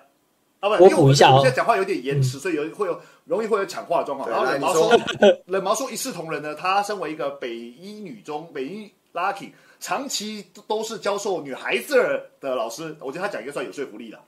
[0.59, 4.29] 啊不，我补一下哦我现在讲话有点延迟，所以有会有容易会有抢话的状况。
[4.29, 4.99] 然后 冷毛说说，
[5.45, 11.95] 冷毛说一视同仁呢，他身为一个北一女中北一 Lucky，长期都是教授女孩子
[12.39, 14.19] 的老师，我觉得他讲应该算有说服力的。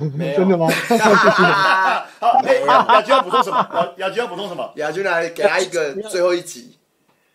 [0.16, 0.66] 没有真的吗？
[0.98, 3.56] 啊 好，哎，雅君要补充什么？
[3.98, 4.70] 雅雅君要补充什么？
[4.76, 6.74] 亚军来给他一个最后一集，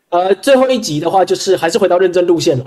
[0.09, 2.65] 呃，最后一集的话，就是还是回到认真路线了。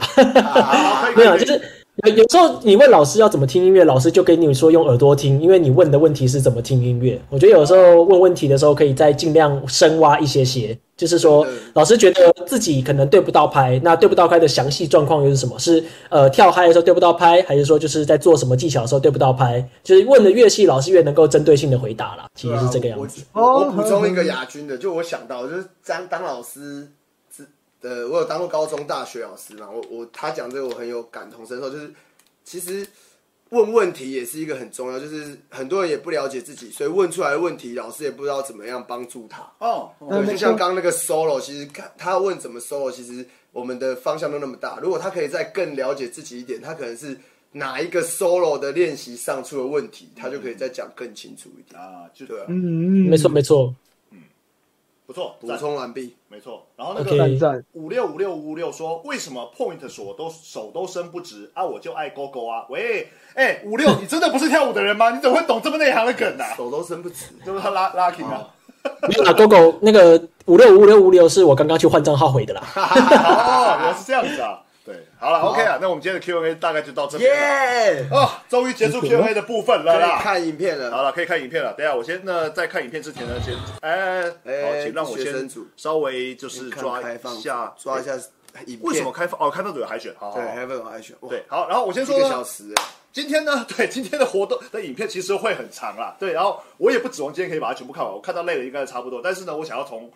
[1.17, 7.21] 没有就是有有时候你问老师要怎么听音乐，老师就跟你说用耳朵听，因为你问的问题是怎么听音乐。
[7.29, 15.59] 我觉得有时候问问题的时候，可以再尽量深挖一些些，就是说老师觉得自己可能对不到拍，那对不到拍的详细状况又是什么？
[15.59, 19.69] 是呃跳嗨的时候对不到拍，还是说就是在做什么技巧的时候对不到拍？
[19.83, 22.27] 就是问的越细，老师越能够针对性的回答啦。
[22.37, 23.25] 其实是这个样子。
[23.33, 26.89] 我补充一个亚军的，就我想到就是当当老师是
[27.81, 31.93] 呃，我有当过高中、大学老师嘛，我我他讲这个我很有感同身受，就是
[32.45, 32.87] 其实
[33.51, 39.49] 问问题也是一个很重要，就是很多人也不了解自己，所以问出来的问题，老师也不知道怎么样帮助他。
[39.59, 44.79] 哦，对，就像刚刚那个 solo，其实看他问怎么 solo，其实我们的方向都那么大。
[44.83, 47.17] 如果他可以再更了解自己一点，他可能是
[47.53, 51.81] 哪一个 solo 的练习上出了问题，他就可以再讲更清楚一点。
[51.81, 53.75] 啊，就对啊，嗯，没错没错
[55.07, 56.15] 不错，补充完毕。
[56.29, 56.67] 没错。
[56.77, 57.65] 然后那个。
[57.73, 61.65] 五六五六五六说，为什么 point 锁都手都伸不直啊？
[61.65, 62.67] 我就爱勾勾啊！
[62.69, 65.11] 喂，哎，五六， 你真的不是跳舞的人吗？
[65.11, 66.55] 你怎么会懂这么内行的梗呢、啊？
[66.57, 68.49] 手都伸不直，就是他拉拉 king 啊。
[69.09, 72.63] 没有啦，GoGo 那个五六五六五六是我刚刚去换账号回的啦。
[72.77, 74.61] 哦，原来是这样子啊。
[74.89, 77.37] 对，好了，OK 啊，那我们今天的 Q&A 大概就到这边了。
[77.37, 78.09] 耶！
[78.11, 80.19] 哦，终于结束 Q&A 的部分了可以啦。
[80.23, 80.91] 看影片了。
[80.91, 81.75] 好了，可以看影片了。
[81.75, 88.15] 等一下，我先呢，在看影片之前呢，先哎，哎好，请让我先生组稍微就是看抓开放一下，抓一下
[88.65, 88.81] 影片。
[88.85, 89.39] 为什么开放？
[89.39, 92.75] 哦，开放组有海选，好好对好 Heaven 我还选哇对，好，然后我先一说呢个小时，
[93.13, 100.11] 今天呢， 对今天的活动的影片其实会很长啦，对，然后我也不指望今天可以把它全部看完，我看到累了应该是差不多，但是呢，我想要从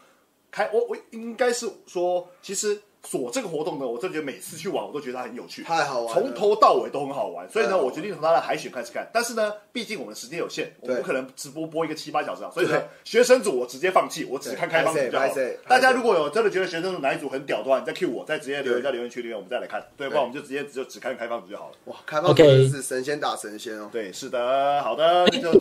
[0.50, 6.22] 开，我我应该是说，其实锁这个活动呢，我真的觉得每次去玩我都觉得它很有趣，太好玩了。
[6.22, 15.26] 从头到尾都很好玩，所以呢，我决定从它的海选开始看，但是呢，毕竟我们时间有限，我们不可能直播播一个七八小时啊，所以呢，学生组我直接放弃，我只看开放组就好。
[15.66, 21.76] 大家如果有真的觉得学生组哪一组很屌的话，你再 Q 我，再直接留言在留言区里面，我们再来看，对，不然我们就直接只有只看开放组就好了。
[21.86, 23.88] 哇，开放真是神仙打神仙哦。
[23.90, 25.52] 对，是的，好的，就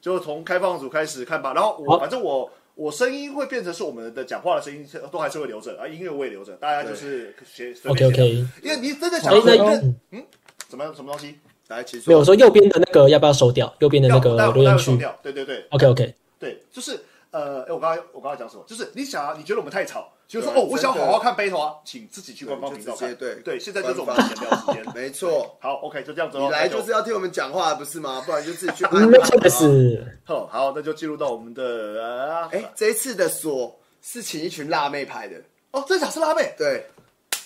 [0.00, 1.54] 就从开放组开始看吧。
[1.54, 10.26] 然后我反正我我声音会变成是我们的讲话的声音，都还是会留着啊，音乐我也留着，大家就是学随 OK 便 OK，因为你真的想哎，那说嗯嗯
[10.70, 12.34] 什么什么东西，来，请没有说。
[12.34, 13.72] 右边的那个要不要收掉？
[13.80, 14.96] 右边的那个留言区。
[15.22, 16.98] 对对对 OK OK，对，就是
[17.30, 18.64] 呃，哎，我刚刚我刚刚讲什么？
[18.66, 24.82] 就是你想啊，你觉得我们太吵，就是说哦，我想好好看 battle 啊，请自己去官方对频道对对，现在就是我们的闲聊时间。
[24.96, 26.44] 没错，好，OK，就这样子哦。
[26.44, 28.22] 你来就是要听我们讲话，不是吗？
[28.24, 28.94] 不然就自己去 按。
[28.94, 30.18] 嗯没错的是。
[30.24, 35.36] 好，好，那就进入到我们的呃，哎，这一次的锁是请一群辣妹拍的，
[35.72, 36.54] 哦，这假是辣妹。
[36.56, 36.86] 对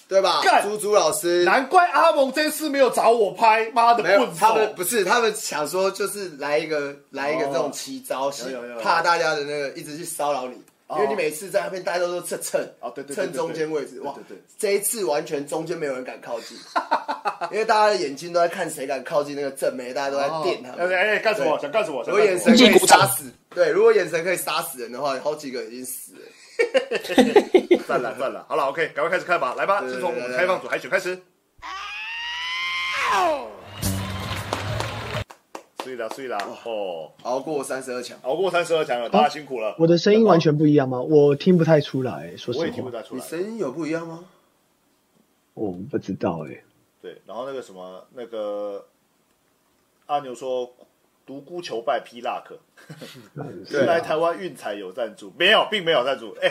[0.09, 0.41] 对吧？
[0.45, 4.05] 干猪猪老师难怪阿蒙这次没有找我拍，妈的
[4.39, 8.31] 他们不是，他们想说就是来一个来一个哦这种奇招，
[8.81, 16.57] 怕大家的那个一直去骚扰你，因为你每次在那边大家都是蹭蹭哦对对对蹭中间位置，哇对对对，这一次完全中间没有人敢靠近，
[17.51, 20.89] 因为大家的眼睛都在看谁敢靠近那个正妹，大家都在电他们。
[20.89, 21.59] 哎哎，干什么？
[21.61, 22.05] 想干什么？
[22.07, 26.21] 如果眼神可以杀死，对，如果眼神可以杀死人的话，好几个已经死了。
[27.87, 31.19] 算了算了，好了，OK，赶快开始看吧，来吧，对先从我们开放组海选开始。
[35.87, 39.77] 睡了睡了，哦，熬过三十二强，熬过三十二强了，大家辛苦了。
[39.79, 41.01] 我的声音完全不一样吗？
[41.01, 43.23] 我听不太出来，说实我也听不话，你太出来。
[43.25, 44.25] 声音有不一样吗？
[45.55, 46.61] 我不知道哎。
[47.01, 48.85] 对，然后那个什么，那个
[50.07, 50.75] 阿牛说
[51.25, 52.57] 独孤求败批 luck，
[53.71, 56.37] 原来台湾运彩有赞助，没有，并没有赞助。
[56.43, 56.51] 哎，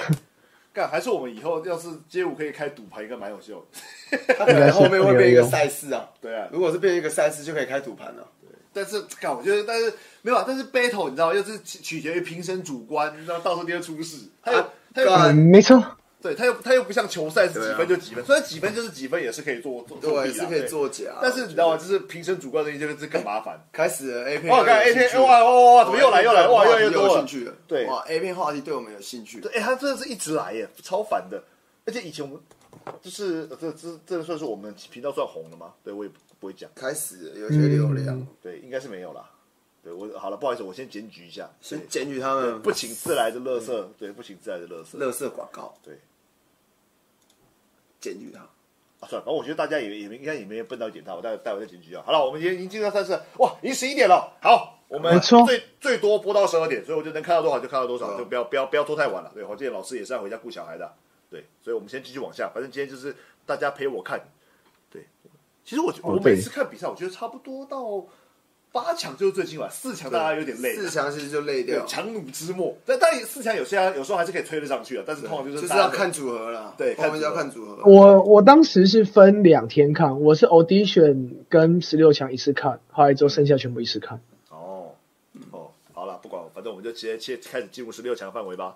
[0.72, 4.18] 干，还是我们以后要是街舞可以开赌盘，应该蛮有效的。
[4.38, 6.10] 他可能后面会变一个赛事啊。
[6.22, 8.26] 对啊，如果是变一个赛事，就可以开赌盘了。
[8.76, 10.44] 但是，干，我觉得，但是没有啊。
[10.46, 14.18] 但是 battle 你知道，又是取取决于评审主观，你知道，到时候你会出事。
[14.44, 15.82] 他有，啊他又嗯，没错，
[16.22, 21.06] 对他又他又不像球赛是几分就几分，虽然几分就是几分，也是可以做做作对，弊是可以作假。
[21.22, 21.78] 但是你知道吗？
[21.78, 23.60] 就是评审主观的意见，这更麻烦。
[23.72, 27.28] 开始了 A 片，哇，看 A 片，哇哇哇哇，怎么又来又来，哇，越来越多兴。
[27.28, 27.54] 趣了。
[27.68, 29.40] 对哇，A 片话题对我们有兴趣。
[29.40, 31.44] 对，哎，他真的是一直来耶，超烦的。
[31.86, 32.40] 而且以前我们
[33.02, 35.74] 就是呃这这这算是我们频道算红了吗？
[35.84, 39.30] 对我也不不会讲，开始了有些流量，嗯对，应该是没有啦。
[39.84, 44.98] 对我好了，不好意思，我先检举一下，先检举他对们不请自来的垃圾，对，不请自来的垃圾。
[44.98, 46.00] 乐色广告，对
[48.00, 48.42] 检举他。
[49.00, 52.02] 啊，算了，反正我觉得大家也也没应该也没笨到一点他，我待会待会再检举啊。
[52.06, 54.34] 好了，我们已经已经进入到三十，哇，已经十一点了。
[54.42, 59.32] 好，我们最最多播到十二点，所以我就能看到多少就看到多少，嗯就不要不要不要拖太晚了。
[59.36, 60.92] 对，黄健老师也是要回家顾小孩的，
[61.30, 62.50] 对，所以我们先继续往下。
[62.52, 63.16] 反正今天就是
[63.46, 64.20] 大家陪我看，
[64.90, 65.06] 对。
[65.66, 68.06] 其实我我每次看比赛，我觉得差不多到
[68.72, 72.78] 八强就是最精华，四强大家有点累，四强其实就累掉对，，强弩之末。
[72.86, 76.76] 但当然四强有些有时候还是可以推得上去的，但是通常就是就是要看组合了。
[76.78, 77.78] 对看后面就要看组合。
[77.86, 84.20] 我我当时是分两天看，我是 audition 跟十六强一次看，后来之后剩下全部一次看。
[84.50, 84.92] 哦
[85.50, 88.76] 哦，好了，不管，反正我们就直接切开始进入十六强范围吧。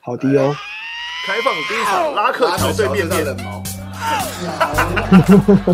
[0.00, 0.54] 好的哦，
[1.26, 3.62] 开放第一场，拉克桥对面面拉冷毛，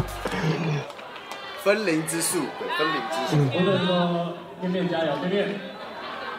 [1.64, 3.38] 分灵之术，对分灵之术。
[3.54, 5.48] 我只能说面面加油，面面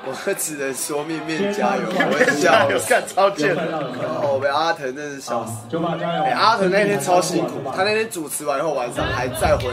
[0.06, 2.74] 我只能说面面加油，面我会笑死。
[2.74, 5.68] 有干超有贱了，哦，我被阿腾真是笑死。
[5.68, 6.24] 九把加油！
[6.24, 9.72] 哎，阿腾那天超辛苦，他那天主持完以后，晚上还再回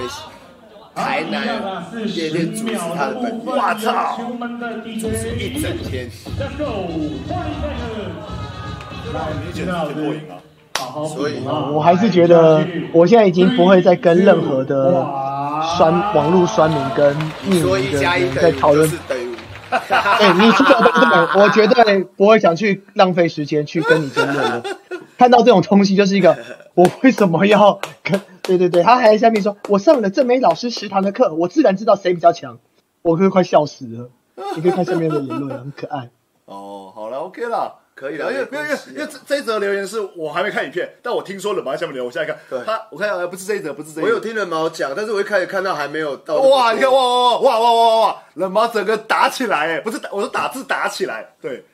[0.95, 1.45] 台南
[2.07, 6.09] 夜店主持他的本地，哇操主持一整天。
[6.41, 6.89] Let's go！
[9.93, 10.41] 过瘾啊！
[11.09, 15.07] 所以我还是觉得我现在已经不会再跟任何的
[15.76, 17.14] 酸网络酸民跟
[17.49, 18.88] 匿名的一加一人在讨论。
[19.09, 24.76] 对你说的对对，我绝对不会想去浪费时间去跟你争论的。
[25.16, 26.36] 看到这种东西就是一个，
[26.74, 28.20] 我为什么要跟？
[28.43, 32.59] 对对对，他还在下面说，我上了郑美老师食堂的课，我自然知道谁比较强。
[33.01, 34.11] 我可快笑死了。
[34.57, 36.11] 你可以看下面的言论，很可爱。
[36.45, 37.76] 哦，好了，OK 了。
[37.95, 42.59] 可以了因为因为因为这这一则留言是我还没看影片，但我听说冷毛在下面留，我现在看对。
[42.64, 46.36] 他，我看呃不是这一则，不是这一则，我有听冷毛讲，但是我一开始看到还没有到。
[46.36, 51.64] 哇，你看哇哇哇哇哇哇哇，冷毛整个打起来，哎，不是打，我说打字打起来，对，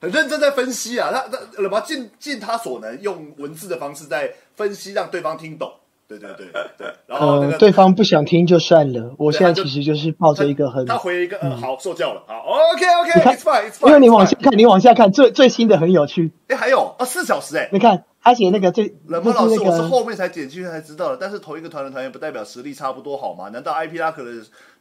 [0.00, 5.72] 很认真在分析啊，他他冷毛尽尽他所能用文字的方式在分析，让对方听懂，
[6.08, 6.46] 对对对
[6.78, 12.34] 对，然后那呃，个对方不想听就算了，我现在其实就是抱着一个很，他回一个嗯好受教了，好
[12.72, 16.30] OK OK，it's fine it's fine，因为你往下看，你往下看，最最新的很有趣。
[16.48, 17.68] 哎还有啊四小时哎。
[17.72, 21.16] 你看他写那个最，冷漠老师，我是后面才点进去才知道的。
[21.16, 23.50] 但是同一个团的团员不代表实力差不多好吗？
[23.50, 24.32] 难道 IP 拉克的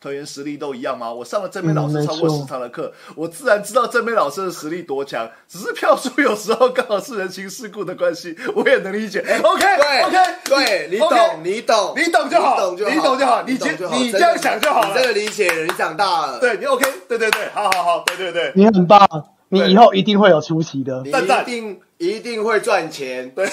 [0.02, 1.14] 团员实力都一样吗？
[1.14, 5.30] 我上了正面老师超过十堂的课，我自然知道正面老师的实力多强。
[5.48, 9.20] 只是票数有时候刚好是人情世故的关系，我也能理解。
[9.20, 11.10] OK 对 OK，对，你懂
[11.44, 18.52] 你懂你懂就好你懂就好，你懂就好你觉你这样想就好了你这个理解人，你长大了，对你 OK，对对对，好好好，对对对。
[18.56, 19.08] 你很棒，
[19.50, 21.12] 你以后一定会有出息的你。
[21.12, 23.30] 一定一定会赚钱。
[23.36, 23.46] 对，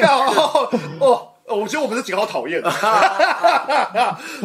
[0.00, 0.68] 干哦
[1.00, 2.60] 哦，我觉得我们这几个好讨厌。
[2.62, 2.70] 不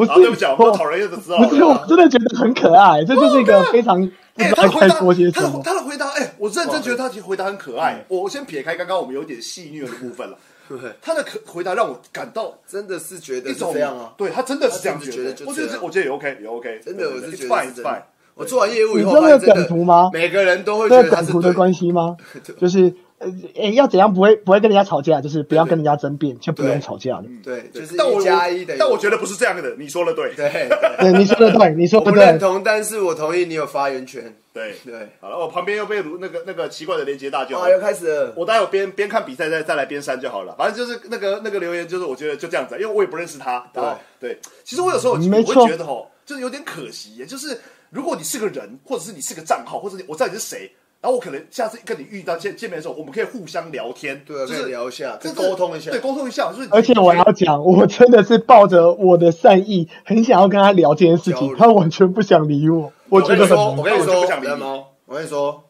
[0.05, 1.86] 是啊，对不起啊，我们讨人厌的知道不是，我。
[1.88, 3.99] 真的觉得很可爱，这就是一个 非常
[4.36, 5.62] 不哎、知道该他的回答，说些什么。
[5.64, 8.05] 他的他的回答，哎、我认真觉得他其实回答很可爱。
[8.08, 10.38] 我我先撇开刚刚我们有点戏谑的部分了，
[10.70, 18.01] 对，他的可回答让我感到真的是觉得是一种这样啊，对他真的是这样觉得，我觉得这我觉得也 OK 也 OK，真的我是 It's 觉得 fine
[18.38, 22.15] 我做完业务以后，你知道那个发现真的梗图吗每个人都会这觉得他是对个梗图的关系吗？
[22.59, 27.23] 就是呃，诶要怎样不会不会跟人家吵架，就是不要跟人家争辩，就不用吵架了。
[27.43, 28.79] 对，就是但我一加一等于。
[28.79, 30.69] 但我觉得不是这样的，你说的对，对，对
[31.11, 31.99] 对，你说的对，你说。
[31.99, 34.35] 不认同，但是我同意你有发言权。
[34.53, 37.69] 对对，好了，我旁边又被如那个那个奇怪的连接大叫哇，。
[37.69, 38.33] 又开始了。
[38.35, 43.63] 我待会边边看比赛再再来边删就好了，反正就是那个那个留言，就是我觉得就这样子，因为我也不认识他。
[43.73, 43.83] 对
[44.19, 47.59] 对，其实我有时候我会觉得哦，就是有点可惜耶，就是
[47.89, 50.71] 如果你是个人，或者是你是个账号，或者你我知道你是谁，
[51.01, 55.91] 然后我可能下次跟你遇到见见面的时候，我们可以互相聊天，对啊，就是可以聊一下，就沟通一下。
[55.91, 55.99] 对，。
[55.99, 64.59] 沟通一下，就是而且我要讲，我真的是抱着我的善意，很想要跟他聊这件事情，他完全不想理我，我觉得很我跟你说，我跟你。
[64.59, 65.63] 说我跟你说，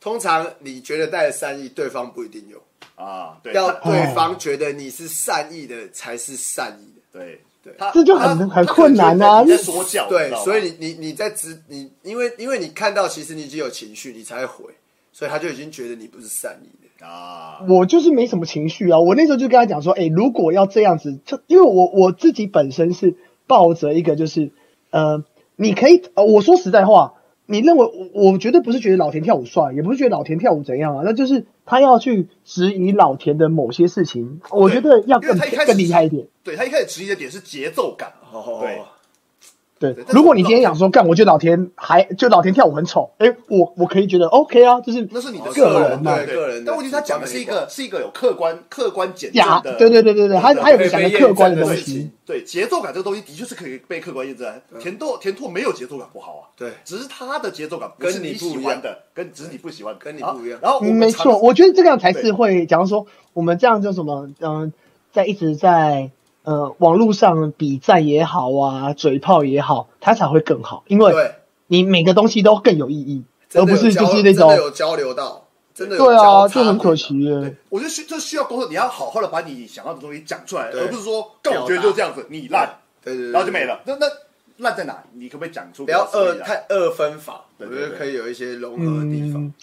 [0.00, 2.62] 通常你觉得带着善意，对方不一定有，
[3.02, 7.18] 啊，对，要对方觉得你是善意的才是善意的。
[7.18, 14.64] 对对这就很很困难啊你在说教，你知道，吗对所以你你你在知你，因为因为你看到其实你已经有情绪，你才会回，
[15.12, 17.06] 所以他就已经觉得你不是善意的。
[17.06, 19.00] 啊，我就是没什么情绪啊。
[19.00, 23.14] 我那时候就跟他讲说，哎、如果要这样子，就因为我我自己本身是
[23.46, 24.50] 抱着一个就是，
[24.90, 25.24] 呃，
[25.56, 27.14] 你可以，呃，我说实在话，
[27.46, 36.26] 你认为我我绝对不是觉得老田跳舞帅，也不是觉得老田跳舞怎样啊，那就是他要去质疑老田的某些事情，我觉得要更因为他一开始更厉害一点。
[36.42, 38.76] 对他一开始质疑的点是节奏感，哦对
[39.80, 54.78] 对如果你今天想说干，我觉得老田还就老田跳舞很丑，哎，我我可以觉得 OK 啊，就是那是你的个人嘛对对个人但问题他讲的是一个是一个有客观客观检假证的，，对对对对对，他他有个讲的客观的东西对节奏感这个东西的确是可以被客观验证的。
[54.78, 64.70] 田拓田拓没有节奏感不好啊，对只是他的节奏感不是跟你喜不一样欢的，跟只是你不喜欢，跟你不一样然后没错，我觉得这样才是会，假如说我们这样叫什么，嗯、
[65.10, 66.10] 在一直在
[66.50, 71.32] 呃网络上比赞也好啊，嘴炮也好，它才会更好，因为，
[71.68, 73.22] 你每个东西都更有意义，
[73.54, 77.56] 而不是就是那种真的有交流到，真的对啊，就很可惜耶。
[77.68, 82.68] 我觉得需这需要沟通，你要好好的把你想要的东西讲出来，而不是说，干我觉得就这样子，你烂，
[83.04, 83.80] 对对对，然后就没了。
[83.86, 84.06] 那那
[84.56, 85.04] 烂在哪？
[85.14, 85.84] 你可不可以讲出？
[85.84, 89.54] 不要二太二分法，我对对对觉得可以有一些融合的地方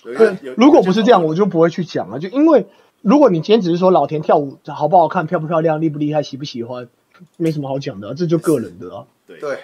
[0.56, 2.18] 如果不是这样，我就不会去讲了。
[2.18, 2.66] 就因为
[3.08, 6.90] 如果你今天只是说老田跳舞好不好看、漂不漂亮、厉不厉害、喜不喜欢，
[7.38, 9.06] 没什么好讲的啊、这就个人的啊。
[9.26, 9.60] 对对，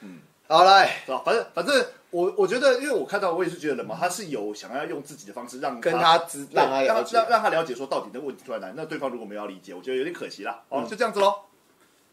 [0.00, 0.18] 嗯，
[0.48, 1.22] 好来是吧？
[1.24, 10.62] 反正反正我我觉得，因为我看到我也是觉得冷嘛，他是有想要用自己的方式让跟他他知对让让他了解让让他了解说到底那个问题出在哪，那对方如果没有要理解，我觉得有点可惜啦。
[10.68, 11.32] 哦，就这样子喽。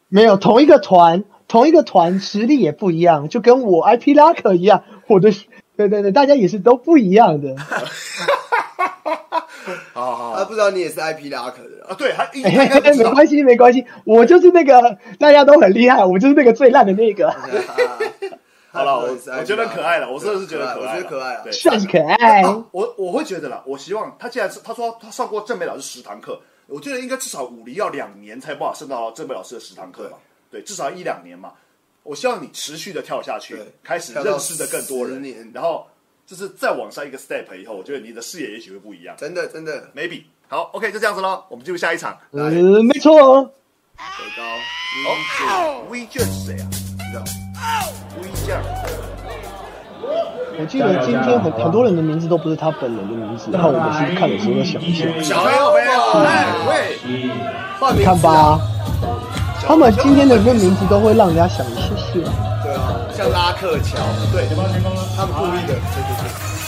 [0.10, 5.32] 没有同一个团，同一个团实力也不一样，就跟我 IP 拉克一样，我的
[5.76, 7.56] 对对对，大家也是都不一样的。
[9.94, 12.82] 好好他不知道你也是 IP 拉克的啊，对，他 应该不知道。
[12.82, 17.30] 嘿嘿没关系没关系，我就是那个大家都很厉害，我就是那个最烂的那个，
[18.72, 21.42] 好了，我觉得可爱了，我真的是觉得可爱，我觉得可爱啊。
[21.44, 22.42] 对，算是可爱。
[22.42, 30.18] 啊我我会觉得啦，我希望他既然是他说他上过郑美老师十堂课，我觉得应该至少武林要两年才办法上到郑美老师的十堂课嘛，
[30.50, 31.52] 对，至少一两年嘛。
[32.04, 35.86] 我希望你持续的跳下去对，开始认识的更多人十年，然后
[36.32, 40.22] 就是再往上一个 step 以后，我觉得你的视野也许会不一样真的真的，maybe。
[40.48, 42.18] 好，OK，就这样子喽，我们进入下一场。
[42.32, 43.50] 嗯，没错，哦
[45.90, 46.64] ，V 卷是谁啊？
[46.72, 47.22] 知道
[48.22, 48.62] ？V 卷，
[50.58, 56.00] 我记得今天很很多人的名字都不是他本人的名字，然后我每次看的时候都想一下，小朋友没有？
[56.24, 56.96] 哎喂，
[57.78, 58.58] 换名字啊看吧，
[59.68, 62.22] 他们今天的那名字都会让人家想一些些。
[62.64, 63.98] 对啊，像拉克桥，
[64.32, 64.56] 对，他
[65.26, 65.76] 们故意的，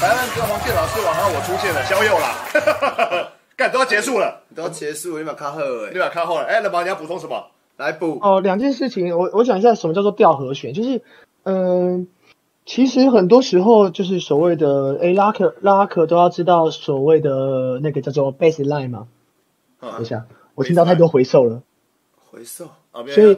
[0.04, 6.10] 对对对，白兰跟黄健老师晚上我出现了，小友啦，干都要结束了，都要结束，你把卡赫对哎，吧？
[6.14, 7.48] 看后了，哎，那宝你要补充什么？
[7.78, 11.02] 来补，哦，两件事情，我我讲一下什么叫做调和弦，就是，
[11.44, 12.08] 嗯、
[12.66, 19.08] 其实很多时候就是所谓的，哎，拉克拉克都要知道所谓的那个叫做 baseline 嘛。
[19.80, 20.26] 等一下，
[20.56, 21.62] 我听到太多回授了，
[22.30, 23.38] 回收，啊，所以，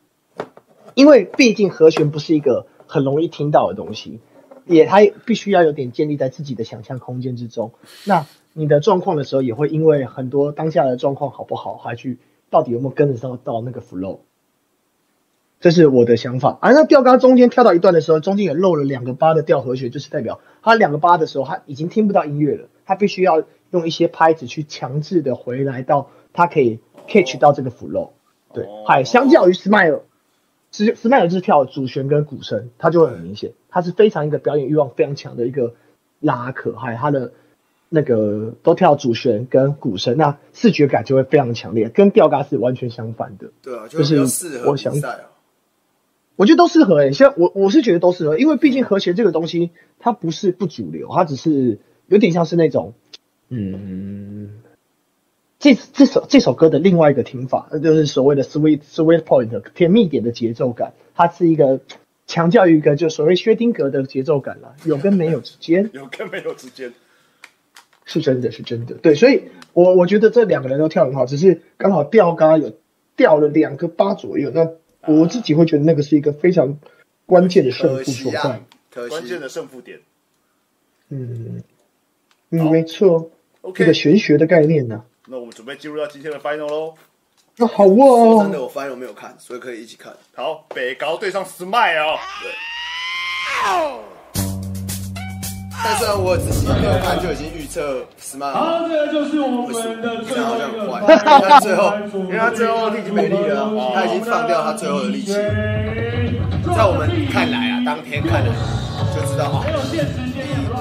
[0.95, 4.19] 因为毕竟和弦不是一个很容易听到的东西，
[4.65, 7.71] 也它必须要有点建立在自己的想象空间之中。
[8.05, 12.17] 那你的状况的时候，也会因为很多当下的状况好不好，还去
[12.49, 14.19] 到底有没有跟得上到那个 flow。
[15.59, 16.57] 这是我的想法。
[16.59, 28.09] 而、那调高中间跳到一段的时候，中间也漏了两个八的调和弦，就是代表它两个八的时候，它已经听不到音乐了，它必须要用一些拍子去强制的回来到它可以 catch 到这个 flow。
[28.53, 30.01] 对，还相较于 smile，
[30.71, 35.73] 是 smile 就是跳主旋跟鼓声，它就会很明显，它是非常一个表演欲望非常强的一个
[36.19, 37.33] 拉可，还有它的
[37.89, 43.51] 那个都跳主旋跟鼓声，那视觉感就会非常强烈，跟吊嘎是完全相反的。
[43.61, 44.93] 对啊，就就是我想
[46.37, 49.69] 我觉得都适合诶、欸，像我我是觉得都适合，因为毕竟和弦这个东西
[49.99, 52.93] 它不是不主流，它只是有点像是那种，
[53.49, 54.49] 嗯，
[55.61, 61.79] 这这首这首歌的另外一个听法，那就是所谓的 sweet sweet point 甜蜜点的节奏感，它是一个
[62.25, 65.91] 强调一个就所谓薛丁格的节奏感了，有跟没有之间。
[65.93, 66.91] 有跟没有之间，
[68.05, 69.43] 是真的是真的，对，所以
[69.73, 72.73] 我我觉得这两个人都跳很好，只是刚好掉嘎有
[73.15, 74.67] 掉了两个八左右，那
[75.05, 76.79] 我自己会觉得那个是一个非常
[77.27, 78.65] 关键的胜可负所在啊。，
[79.09, 79.99] 关键的胜负点。
[81.09, 81.61] 嗯，
[82.49, 83.29] 嗯，没错，
[83.61, 86.93] 这 OK，个玄学的概念呢、那我们准备进入到今天的 final 喽。
[87.55, 90.11] 那好说真的，我 final 没有看，所以可以一起看。
[90.35, 92.17] 好，北高对上 Smile
[93.65, 94.01] 哦。
[95.83, 99.67] 但虽然我自己没有看，就已经预测 Smile 好，这个就是我们
[100.01, 101.15] 的最后一个好像因为
[101.47, 108.53] 他最后因为他最后力气没力了啊他已经放掉他最后的力气在我们看来啊，当天看了
[109.13, 109.65] 就知道啊，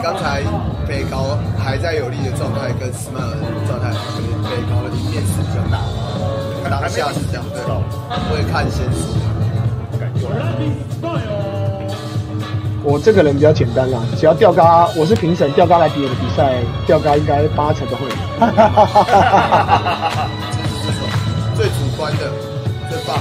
[0.02, 0.42] 刚才
[0.86, 5.74] 北高还在有力的状态，跟 Smart 的状态，可能北高的赢面是比较大。
[6.70, 7.60] 当下是这样对，
[8.30, 8.98] 会看先输。
[12.82, 18.16] 我这个人比较简单啦，只要吊嘎，我是评审，吊嘎来比我的比赛，吊嘎应该八成都会赢。
[21.54, 22.32] 最主观的，
[22.88, 23.18] 最棒。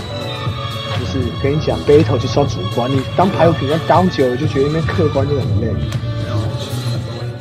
[1.11, 5.73] 不是，跟你讲，battle 就是要主观，你当排舞评审当久了，就觉得那边客观就很累。
[5.73, 6.37] 没有，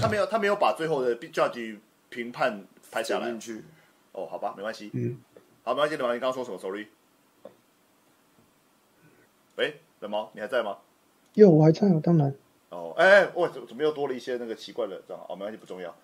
[0.00, 1.76] 他没有，他没有把最后的 judge
[2.08, 3.38] 评判拍下来进。
[3.38, 3.64] 去。
[4.12, 4.90] 哦，好吧，没关系。
[4.94, 5.18] 嗯，
[5.64, 5.96] 好，没关系。
[5.96, 6.86] 冷毛，你刚刚说什么？Sorry。
[9.56, 10.78] 喂，冷毛，你还在吗？
[11.34, 12.34] 哟，我还在啊，当然。
[12.70, 15.26] 哦，哎、哎，我怎怎么又多了一些那个奇怪的账号？
[15.28, 15.94] 哦，没关系，不重要。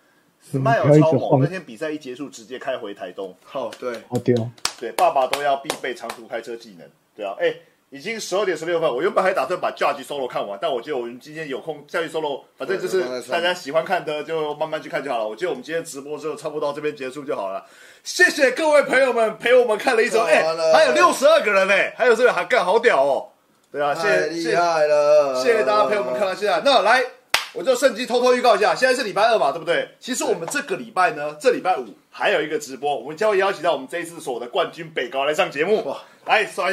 [0.52, 3.34] Smile 超猛，那天比赛一结束，直接开回台东。
[3.54, 4.50] 哦，对，好丢。
[4.78, 6.86] 对，爸爸都要必备长途开车技能。
[7.16, 7.54] 对啊，哎、
[7.90, 15.28] 已经十二点十六分，我原本还打算把 Judge Solo 看完，但我觉得我们今天有空 Judge Solo，反正就是大家喜欢看的就慢慢去看就好了。
[15.28, 17.64] 我觉得我们今天直播就差不多到这边结束就好了。
[18.02, 20.42] 谢谢各位朋友们陪我们看了一周，哎、
[20.72, 23.28] 还有六十二个人呢、还有这个还干好屌哦。
[23.70, 26.62] 对啊，谢太厉谢谢害了，谢谢大家陪我们看到现在。
[26.64, 27.02] 那来，
[27.54, 29.88] 我就趁机偷偷预告一下，现在是礼拜二嘛，对不对？
[30.00, 35.82] 其实我们这个礼拜呢，这礼拜五还有一个直播，我们将会邀请到我们这一次所的冠军北高来上节目。
[35.84, 35.96] 哇
[36.26, 36.64] 来，首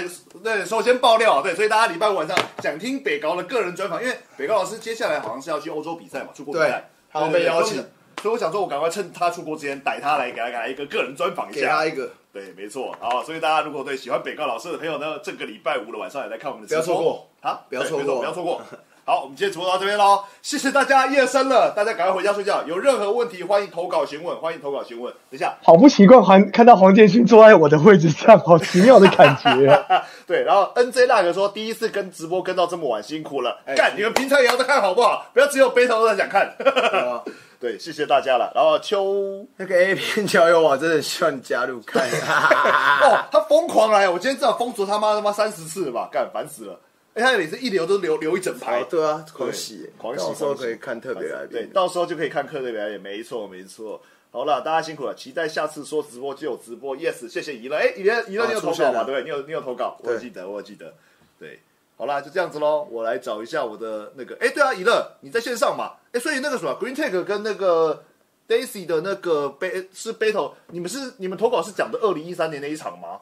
[0.43, 7.85] 对，首先爆料啊，对，所以大家礼拜五晚上想听北高的个人专访，因为北高老师接下来好像是要去欧洲比赛嘛，出国比赛对，他要被邀请
[8.21, 11.85] 所以我想说，我赶快趁他出国之前逮他来，给他给他一个个人专访一下给他。
[11.85, 12.95] 一个，对，没错。
[12.99, 17.61] 好，所以大家如果对喜欢北高老师的朋友呢，这个礼拜五的晚上也来看我们的直播，不要错过啊！
[17.69, 18.61] 不要错过不要错过。
[19.11, 22.63] 好，我们今天直播到这边喽，谢谢大家，夜深了，大家赶快回家睡觉。
[22.63, 25.11] 有任何问题，欢迎投稿询问，欢迎投稿询问。
[25.29, 29.67] 等一下，好不习惯，黄看到黄建勋坐在我的位置上，好奇妙的感觉。
[29.67, 33.59] 啊 对，然后 N J 那个说第一次跟直播跟到这么晚，辛苦了。
[33.65, 35.25] 哎干，你们平常也要在看好不好？
[35.33, 36.43] 不要只有背头在想看。
[36.45, 37.21] 啊
[37.59, 38.49] 对，谢谢大家了。
[38.55, 42.01] 然后秋那个 A 片交友网真的希望你加入看。
[43.03, 46.79] 哦，他疯狂来，我今天至少封锁他妈他妈三十次了吧，干烦死了。
[47.13, 51.73] 哎，他每次一留都留留一整排哦，，对啊，狂喜，狂喜到时候可以看特别来对，宾。
[51.73, 54.01] 到时候就可以看特别表演，没错没错。
[54.31, 56.95] 好了，大家辛苦了，期待下次说直播就有直播。
[56.95, 57.75] Yes，谢谢怡乐。
[57.75, 59.03] 哎，怡乐怡乐，你有投稿吗？
[59.03, 59.23] 对？
[59.23, 60.93] 你有你有投稿，我记得，我有记得。
[61.37, 61.59] 对，
[61.97, 62.87] 好啦，就这样子喽。
[62.89, 65.97] 我来找一下我的那个，哎，对啊，怡乐，你在线上嘛？
[66.13, 68.05] 哎，所以那个什么，Green Tag 跟那个
[68.47, 73.19] Daisy 的那个杯是 battle，你们是你们投稿是讲的二零一三年那一场吗？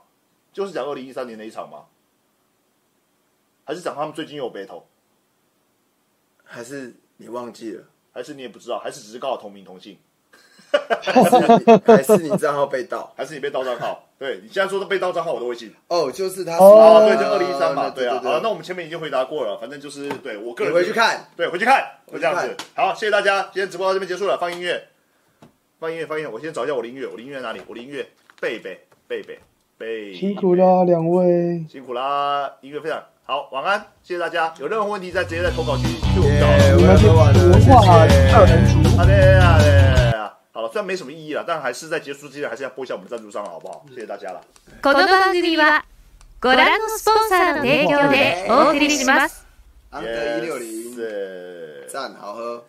[0.53, 1.85] 就是讲二零一三年那一场吗？
[3.69, 4.81] 还是讲他们最近有 battle？
[6.43, 7.83] 还是你忘记了？
[8.11, 8.79] 还是你也不知道？
[8.79, 9.95] 还是只是刚好同名同姓？
[11.03, 13.13] 还是你账号被盗？
[13.15, 14.07] 还是你被盗账号？
[14.17, 15.71] 对你现在说的被盗账号，我都会信。
[15.87, 16.57] 哦，就是他。
[16.57, 18.19] 哦啊，对，就二零一三嘛，对啊。
[18.23, 21.29] 好，那我们前面已经回答过了，反正就是对我个你人回去看。
[21.37, 22.57] 对，回去看，就这样子。
[22.73, 24.87] 好，谢谢大家，今天直播到这边结束了，放音乐，
[25.77, 26.31] 放音乐，放音乐。
[26.31, 27.61] 我先找一下我的音乐，我的音乐在哪里？
[27.67, 28.09] 我的音乐，
[28.41, 29.39] 贝贝，贝贝，
[29.77, 31.63] 贝，辛苦啦，两位。
[31.69, 32.51] 辛苦啦！
[32.61, 34.52] 音乐非常好，晚安，谢谢大家。
[34.58, 36.46] 有任何问题再直接在投稿区去我们找。
[36.46, 38.82] 耶，我你们是要喝完了，文化谢谢二人组。
[38.96, 43.84] 好的，好的，好了，虽然没什么意义了，但还是在结束之前还是要播一下我们赞助商了，好不好？
[43.88, 44.40] 谢谢大家了。
[44.82, 45.84] この番組は
[46.40, 49.46] ご覧のスポンサーの提供でお送りします。
[49.90, 51.88] 安德一六零，是。
[51.88, 52.64] 赞，好喝。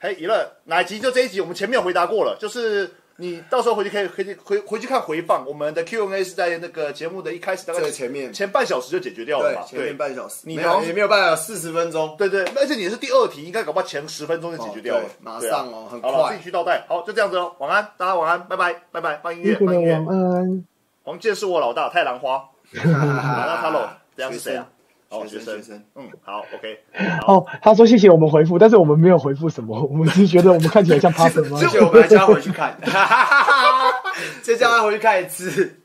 [0.00, 0.98] 嘿，娱乐哪一集？
[0.98, 5.45] 就这一集，我们前面有回答过了，就是 你到时候回去可以可以回回去看回放。
[5.45, 12.15] 我们的 Q&A 是在那个节目的一开始，大概在前面前半小时就解决掉了对嘛？，前面半小时，你好像没有也没有半小时，四十分钟。
[12.17, 16.83] 对对，而且你是第二题，应该搞不好前十分钟就解决掉了哦，马上哦很好了，快自己去倒带。
[16.89, 20.07] 好，就这样子哦，晚安，大家晚安，拜拜，拜拜，放音乐，放音乐晚。
[20.07, 20.65] 安。
[21.03, 24.67] 黄健是我老大，太兰花，马拉塔罗，这样是谁啊？
[25.13, 26.79] 哦，学学生，学生嗯，好，OK，
[27.27, 31.59] 哦，他说谢谢我们回复，但是我们没有回复什么，我们只是觉得我们看起来像 p a s 吗？
[31.61, 32.75] 而且我们还叫他回去看，
[34.41, 35.75] 再叫他回去看一次。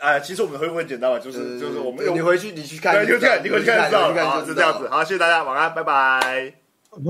[0.00, 4.12] 哎，其实我们的回复很简单嘛，就是就是我们对你回去你去看，对，你去看，你回去看就知道。
[4.28, 4.86] 好，是这样子。。
[4.90, 6.52] 好，谢谢大家，晚安，拜拜。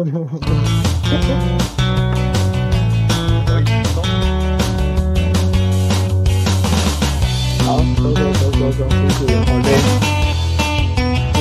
[7.64, 8.78] 好，走走走走走，
[9.26, 9.60] 辛苦了，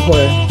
[0.05, 0.11] 好累。
[0.11, 0.42] 不会。